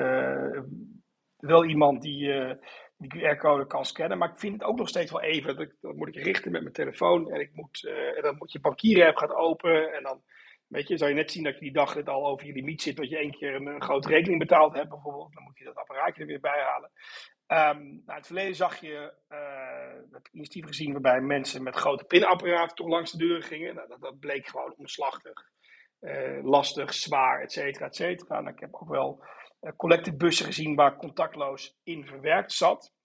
[1.38, 2.58] wel iemand die
[2.98, 4.18] die QR-code kan scannen.
[4.18, 5.56] Maar ik vind het ook nog steeds wel even.
[5.56, 7.32] Dat, dat moet ik richten met mijn telefoon.
[7.32, 7.86] En, ik moet,
[8.16, 9.94] en dan moet je bankieren-app gaat open.
[9.94, 10.22] En dan
[10.68, 12.82] Weet je, zou je net zien dat je die dag net al over je limiet
[12.82, 15.34] zit, dat je één keer een, grote rekening betaald hebt bijvoorbeeld.
[15.34, 16.92] Dan moet je dat apparaatje er weer bij halen.
[17.48, 22.04] Um, nou, in het verleden zag je uh, dat initiatief gezien waarbij mensen met grote
[22.04, 23.76] pinapparaten toch langs de deuren gingen.
[23.76, 25.50] Nou, dat, dat bleek gewoon omslachtig,
[26.02, 28.42] uh, lastig, zwaar, et cetera, et cetera.
[28.42, 29.24] Nou, ik heb ook wel
[29.62, 32.96] uh, collectebussen gezien waar contactloos in verwerkt zat.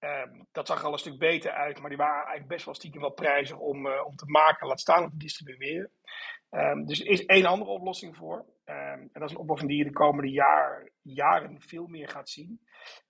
[0.00, 2.74] Um, dat zag er al een stuk beter uit, maar die waren eigenlijk best wel
[2.74, 5.90] stiekem wel prijzig om, uh, om te maken, laat staan om te distribueren.
[6.50, 8.38] Um, dus er is één andere oplossing voor.
[8.64, 12.28] Um, en dat is een oplossing die je de komende jaar, jaren veel meer gaat
[12.28, 12.60] zien.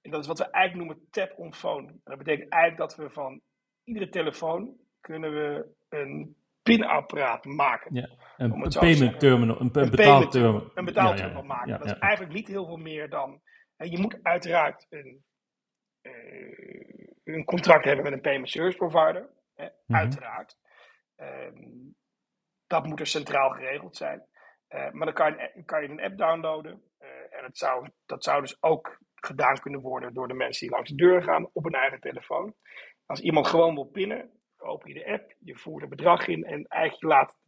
[0.02, 1.86] En dat is wat we eigenlijk noemen tap on phone.
[1.86, 3.40] En dat betekent eigenlijk dat we van
[3.84, 6.36] iedere telefoon kunnen we een
[6.76, 7.94] pinapparaat maken.
[7.94, 10.70] Ja, een, een payment terminal, een, een betaalterminal.
[10.74, 11.78] Een betaalterminal ja, maken.
[11.78, 13.40] dat is eigenlijk niet heel veel meer dan...
[13.76, 15.24] je moet uiteraard een
[16.02, 19.28] uh, een contract hebben met een payment service provider.
[19.54, 19.98] Hè, mhm.
[19.98, 20.56] Uiteraard.
[21.16, 21.96] Um,
[22.66, 24.26] dat moet er centraal geregeld zijn.
[24.68, 26.82] Uh, maar dan kan je, kan je, een app downloaden.
[27.00, 30.74] Uh, en het zou, dat zou dus ook gedaan kunnen worden door de mensen die
[30.76, 32.54] langs de deur gaan op een eigen telefoon.
[33.06, 36.66] Als iemand gewoon wil pinnen, open je de app, je voert een bedrag in en
[36.66, 37.38] eigenlijk laat,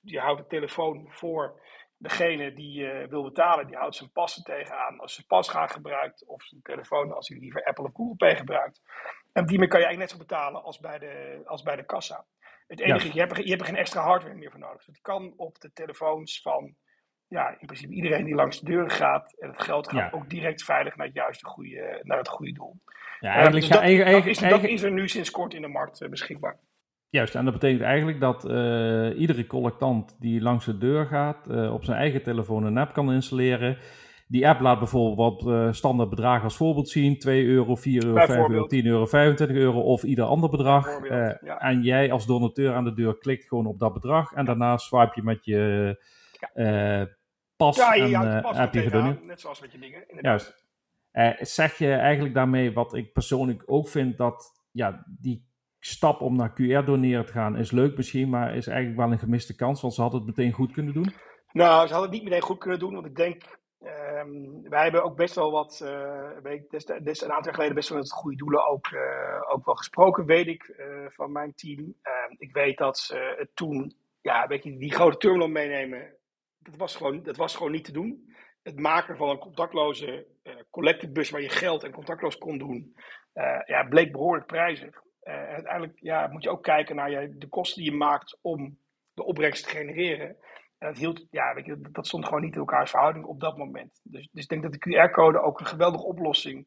[0.00, 1.60] je houdt de telefoon voor
[1.96, 6.26] degene die uh, wil betalen, die houdt zijn passen tegenaan als ze pas gaat gebruikt,
[6.26, 8.80] of zijn telefoon als hij liever Apple of Google Pay gebruikt.
[9.32, 12.26] En die kan je eigenlijk net zo betalen als bij de, als bij de kassa.
[12.66, 13.12] Het enige, ja.
[13.12, 14.76] je, hebt er, je hebt er geen extra hardware meer voor nodig.
[14.76, 16.76] Dus het kan op de telefoons van
[17.30, 19.34] ja, in principe iedereen die langs de deuren gaat.
[19.38, 22.80] En het geld gaat ook direct veilig naar het juiste goede, naar het goede doel.
[23.20, 25.62] Ja, eigenlijk, uh, dus dat, eigenlijk, dat, is, dat, is, er nu sinds kort in
[25.62, 26.58] de markt uh, beschikbaar.
[27.08, 31.72] Juist, en dat betekent eigenlijk dat uh, iedere collectant die langs de deur gaat, uh,
[31.72, 33.78] op zijn eigen telefoon een app kan installeren.
[34.28, 37.18] die app laat bijvoorbeeld wat uh, standaard bedragen als voorbeeld zien.
[37.18, 41.08] 2 euro, 4 euro, 5 euro, 10 euro, 25 euro of ieder ander bedrag.
[41.08, 41.58] Ja.
[41.58, 44.32] En jij als donateur aan de deur klikt gewoon op dat bedrag.
[44.32, 45.96] En daarna swipe je met je
[47.66, 50.04] pas ja, je, en ja, pas heb je gedaan, Net zoals met je dingen.
[50.20, 50.64] Juist.
[51.38, 55.48] zeg je eigenlijk daarmee wat ik persoonlijk ook vind dat ja, die
[55.80, 59.18] stap om naar QR doneren te gaan is leuk misschien, maar is eigenlijk wel een
[59.18, 61.14] gemiste kans, want ze hadden het meteen goed kunnen doen.
[61.52, 63.42] Nou, ze hadden het niet meteen goed kunnen doen, want ik denk,
[63.82, 67.74] um, wij hebben ook best wel wat, uh, weet, des, des, een aantal jaar geleden
[67.74, 71.54] best wel met goede doelen ook, uh, ook wel gesproken, weet ik, uh, van mijn
[71.54, 71.80] team.
[71.80, 76.14] Uh, ik weet dat ze het toen, ja, weet je, die grote terminal meenemen,
[76.60, 78.34] dat was gewoon, dat was gewoon niet te doen.
[78.62, 80.26] Het maken van een contactloze
[80.70, 82.94] collectebus waar je geld en contactloos kon doen,
[83.66, 85.02] ja, bleek behoorlijk prijzig.
[85.22, 88.78] uiteindelijk ja, moet je ook kijken naar je, de kosten die je maakt om
[89.14, 90.36] de opbrengst te genereren.
[90.78, 93.56] En dat, hield, ja, weet je, dat stond gewoon niet in elkaars verhouding op dat
[93.56, 94.00] moment.
[94.02, 96.66] Dus, dus ik denk dat de QR-code ook een geweldige oplossing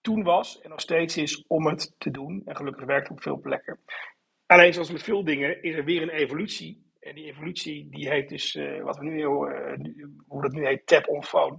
[0.00, 2.42] toen was en nog steeds is om het te doen.
[2.44, 3.80] En gelukkig werkt het op veel plekken.
[4.46, 6.83] Alleen zoals met veel dingen is er weer een evolutie.
[7.04, 10.86] En die evolutie die heet dus, uh, wat we nu, uh, hoe dat nu heet,
[10.86, 11.58] tap on phone.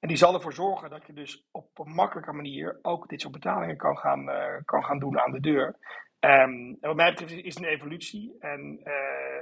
[0.00, 3.32] En die zal ervoor zorgen dat je dus op een makkelijke manier ook dit soort
[3.32, 5.66] betalingen kan gaan, uh, kan gaan doen aan de deur.
[5.66, 5.76] Um,
[6.20, 8.36] en wat mij betreft is het een evolutie.
[8.40, 8.80] En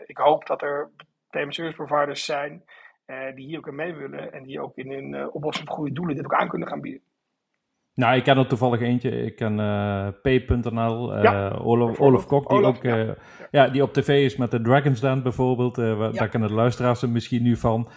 [0.07, 0.91] ik hoop dat er
[1.31, 2.65] payment service providers zijn
[3.35, 6.17] die hier ook aan mee willen en die ook in hun oplossing voor goede doelen
[6.17, 7.03] dit ook aan kunnen gaan bieden.
[8.01, 9.11] Nou, ik ken er toevallig eentje.
[9.11, 13.15] Ik ken uh, Pay.nl, ja, Olaf, Olaf Kok, die Olaf, ook ja.
[13.51, 13.69] ja.
[13.69, 15.77] die op tv is met de Dragon's Den bijvoorbeeld.
[15.77, 16.11] Ja.
[16.11, 17.89] Daar kennen de luisteraars er misschien nu van.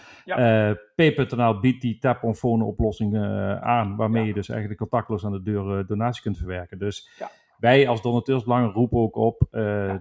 [0.94, 3.18] Pay.nl biedt die tap-on-phone oplossing
[3.60, 6.78] aan, waarmee je dus eigenlijk contactloos aan de deur donatie kunt verwerken.
[6.78, 7.10] Dus
[7.58, 9.42] wij als donateursbelangen roepen ook op,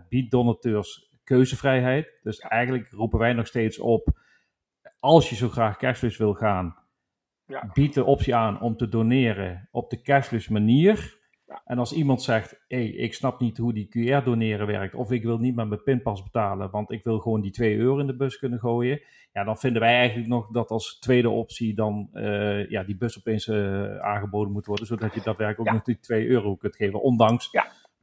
[0.10, 2.20] bied donateurs keuzevrijheid.
[2.24, 4.08] Dus eigenlijk roepen wij nog steeds op,
[4.99, 6.83] als je zo graag cashless wil gaan,
[7.54, 7.70] ja.
[7.74, 11.22] bied de optie aan om te doneren op de cashless manier.
[11.47, 11.62] Ja.
[11.66, 15.12] En als iemand zegt, hé, hey, ik snap niet hoe die QR doneren werkt, of
[15.12, 18.08] ik wil niet met mijn pinpas betalen, want ik wil gewoon die 2 euro in
[18.08, 19.01] de bus kunnen gooien,
[19.34, 23.18] ja, dan vinden wij eigenlijk nog dat als tweede optie dan uh, ja, die bus
[23.18, 27.01] opeens uh, aangeboden moet worden, zodat je daadwerkelijk ook nog die 2 euro kunt geven,
[27.01, 27.49] ondanks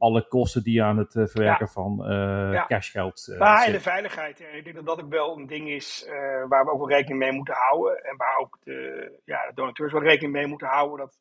[0.01, 1.71] alle kosten die aan het uh, verwerken ja.
[1.71, 2.65] van uh, ja.
[2.65, 4.39] cashgeld uh, Maar en de veiligheid.
[4.39, 6.05] Ik denk dat dat ook wel een ding is
[6.47, 8.03] waar we ook wel rekening mee moeten houden.
[8.03, 10.97] En waar ook de, ja, de donateurs wel rekening mee moeten houden.
[10.97, 11.19] Dat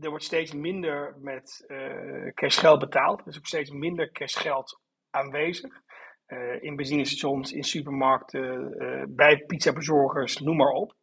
[0.00, 1.66] er wordt steeds minder met
[2.34, 3.20] cashgeld betaald.
[3.20, 5.82] Er is ook steeds minder cashgeld aanwezig.
[6.60, 8.74] in benzinestations, in supermarkten,
[9.08, 10.94] bij pizzabezorgers, noem maar op.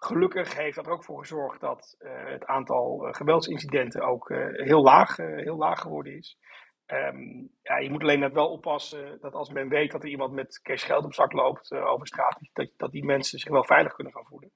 [0.00, 4.46] Gelukkig heeft dat er ook voor gezorgd dat uh, het aantal uh, geweldsincidenten ook uh,
[4.52, 6.38] heel, laag, heel laag geworden is.
[6.86, 10.32] Um, ja, je moet alleen net wel oppassen dat als men weet dat er iemand
[10.32, 13.94] met cash geld op zak loopt over straat, dat, dat die mensen zich wel veilig
[13.94, 14.50] kunnen gaan voelen.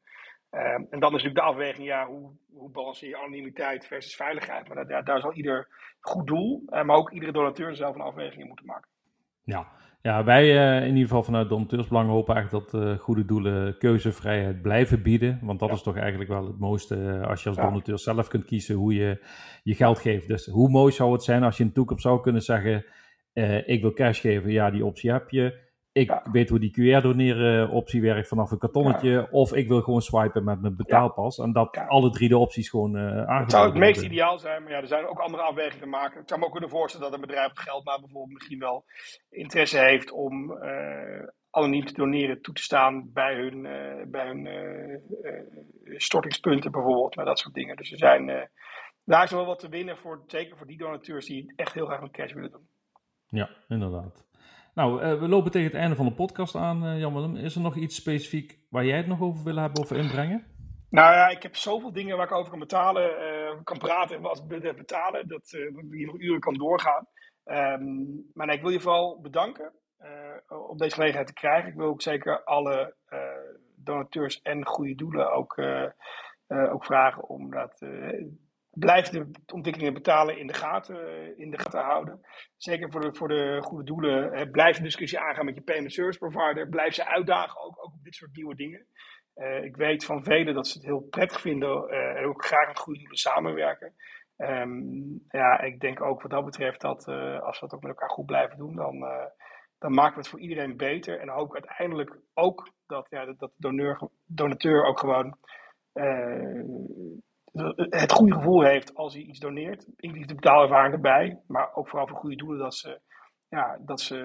[0.51, 4.69] Um, en dan is natuurlijk de afweging, ja, hoe, hoe balanceer je anonimiteit versus veiligheid?
[4.69, 5.69] Maar dat, ja, daar zal ieder
[6.01, 8.91] goed doel, maar ook iedere donateur zelf een afweging in moeten maken.
[9.43, 9.73] Ja,
[10.03, 14.63] ja, wij uh, in ieder geval vanuit Donateursbelang hopen eigenlijk dat uh, goede doelen keuzevrijheid
[14.63, 15.39] blijven bieden.
[15.43, 15.75] Want dat ja.
[15.75, 18.95] is toch eigenlijk wel het mooiste uh, als je als donateur zelf kunt kiezen hoe
[18.95, 19.25] je
[19.63, 20.29] je geld geeft.
[20.29, 22.85] Dus hoe mooi zou het zijn als je in de toekomst zou kunnen zeggen,
[23.67, 24.51] ik wil cash geven.
[24.51, 25.71] Ja, die optie heb je.
[25.93, 26.23] Ik ja.
[26.33, 29.11] weet hoe die QR-doneren optie werkt vanaf een kartonnetje.
[29.11, 29.29] Ja.
[29.31, 31.39] Of ik wil gewoon swipen met mijn betaalpas.
[31.39, 34.63] En dat alle drie de opties gewoon uh, aangeboden Het zou het meest ideaal zijn,
[34.63, 36.21] maar ja, er zijn ook andere afwegingen te maken.
[36.21, 38.85] Ik zou me ook kunnen voorstellen dat een bedrijf op geld maar bijvoorbeeld misschien wel
[39.31, 44.49] interesse heeft om uh, anoniem te doneren toe te staan bij hun, uh, bij hun
[45.97, 47.17] stortingspunten bijvoorbeeld.
[47.17, 47.77] Maar dat soort dingen.
[47.77, 48.51] Dus er zijn,
[49.05, 51.87] daar is wel wat te winnen, voor, zeker voor die donateurs die het echt heel
[51.87, 52.69] graag met cash willen doen.
[53.29, 54.31] Ja, inderdaad.
[54.75, 57.37] Nou, uh, we lopen tegen het einde van de podcast aan, uh, Jan-Willem.
[57.37, 60.45] Is er nog iets specifiek waar jij het nog over wil hebben of inbrengen?
[60.91, 64.43] Nou ja, ik heb zoveel dingen waar ik over kan betalen, uh, kan praten als
[64.49, 67.07] het betalen, dat je nog uren kan doorgaan.
[67.45, 69.73] Um, maar nee, ik wil je vooral bedanken
[70.69, 71.71] om deze gelegenheid te krijgen.
[71.71, 72.95] Ik wil ook zeker alle
[73.77, 75.59] donateurs en goede doelen ook,
[76.49, 77.87] ook vragen om dat
[78.73, 82.21] blijf de ontwikkelingen betalen in de gaten, in de gaten houden.
[82.57, 84.33] Zeker voor de, voor de goede doelen.
[84.33, 86.69] Hè, blijf de discussie aangaan met je payment service provider.
[86.69, 88.87] Blijf ze uitdagen, ook, ook op dit soort nieuwe dingen.
[89.37, 92.79] Uh, ik weet van velen dat ze het heel prettig vinden en ook graag met
[92.79, 93.95] goede doelen samenwerken.
[94.37, 97.09] Um, ja, ik denk ook wat dat betreft dat
[97.43, 98.99] als we dat ook met elkaar goed blijven doen, dan,
[99.79, 101.21] dan maken we het voor iedereen beter.
[101.21, 105.37] En ook uiteindelijk ook dat, ja, dat, dat de donateur ook gewoon
[107.91, 109.87] het goede gevoel heeft als hij iets doneert.
[109.97, 111.41] Inclusief de betaalervaring erbij.
[111.47, 113.01] Maar ook vooral voor goede doelen dat ze,
[113.49, 114.17] ja, dat ze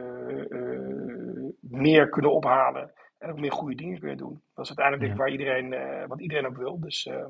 [0.50, 4.42] uh, meer kunnen ophalen En ook meer goede dingen kunnen doen.
[4.54, 5.18] Dat is uiteindelijk Ja.
[5.18, 6.80] waar iedereen, eh, wat iedereen ook wil.
[6.80, 7.26] Dus eh,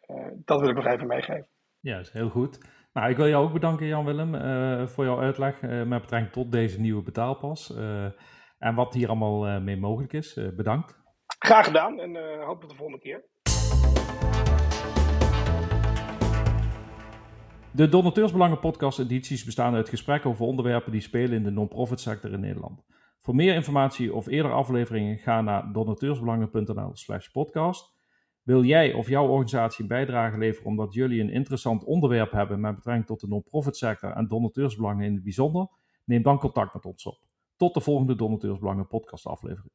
[0.00, 1.48] eh, dat wil ik nog even meegeven.
[1.80, 2.58] Ja, is heel goed.
[2.92, 6.52] Nou, ik wil jou ook bedanken, Jan-Willem, eh, voor jouw uitleg eh, met betrekking tot
[6.52, 7.74] deze nieuwe betaalpas.
[7.76, 8.04] eh,
[8.58, 10.36] en wat hier allemaal eh, mee mogelijk is.
[10.36, 10.98] Eh, bedankt.
[11.38, 13.24] Graag gedaan en eh, hoop tot de volgende keer.
[17.76, 22.32] De Donateursbelangen podcast edities bestaan uit gesprekken over onderwerpen die spelen in de non-profit sector
[22.32, 22.84] in Nederland.
[23.18, 27.94] Voor meer informatie of eerdere afleveringen ga naar donateursbelangen.nl slash podcast.
[28.42, 32.74] Wil jij of jouw organisatie een bijdrage leveren omdat jullie een interessant onderwerp hebben met
[32.74, 35.68] betrekking tot de non-profit sector en donateursbelangen in het bijzonder?
[36.04, 37.18] Neem dan contact met ons op.
[37.56, 39.72] Tot de volgende Donateursbelangen podcast aflevering.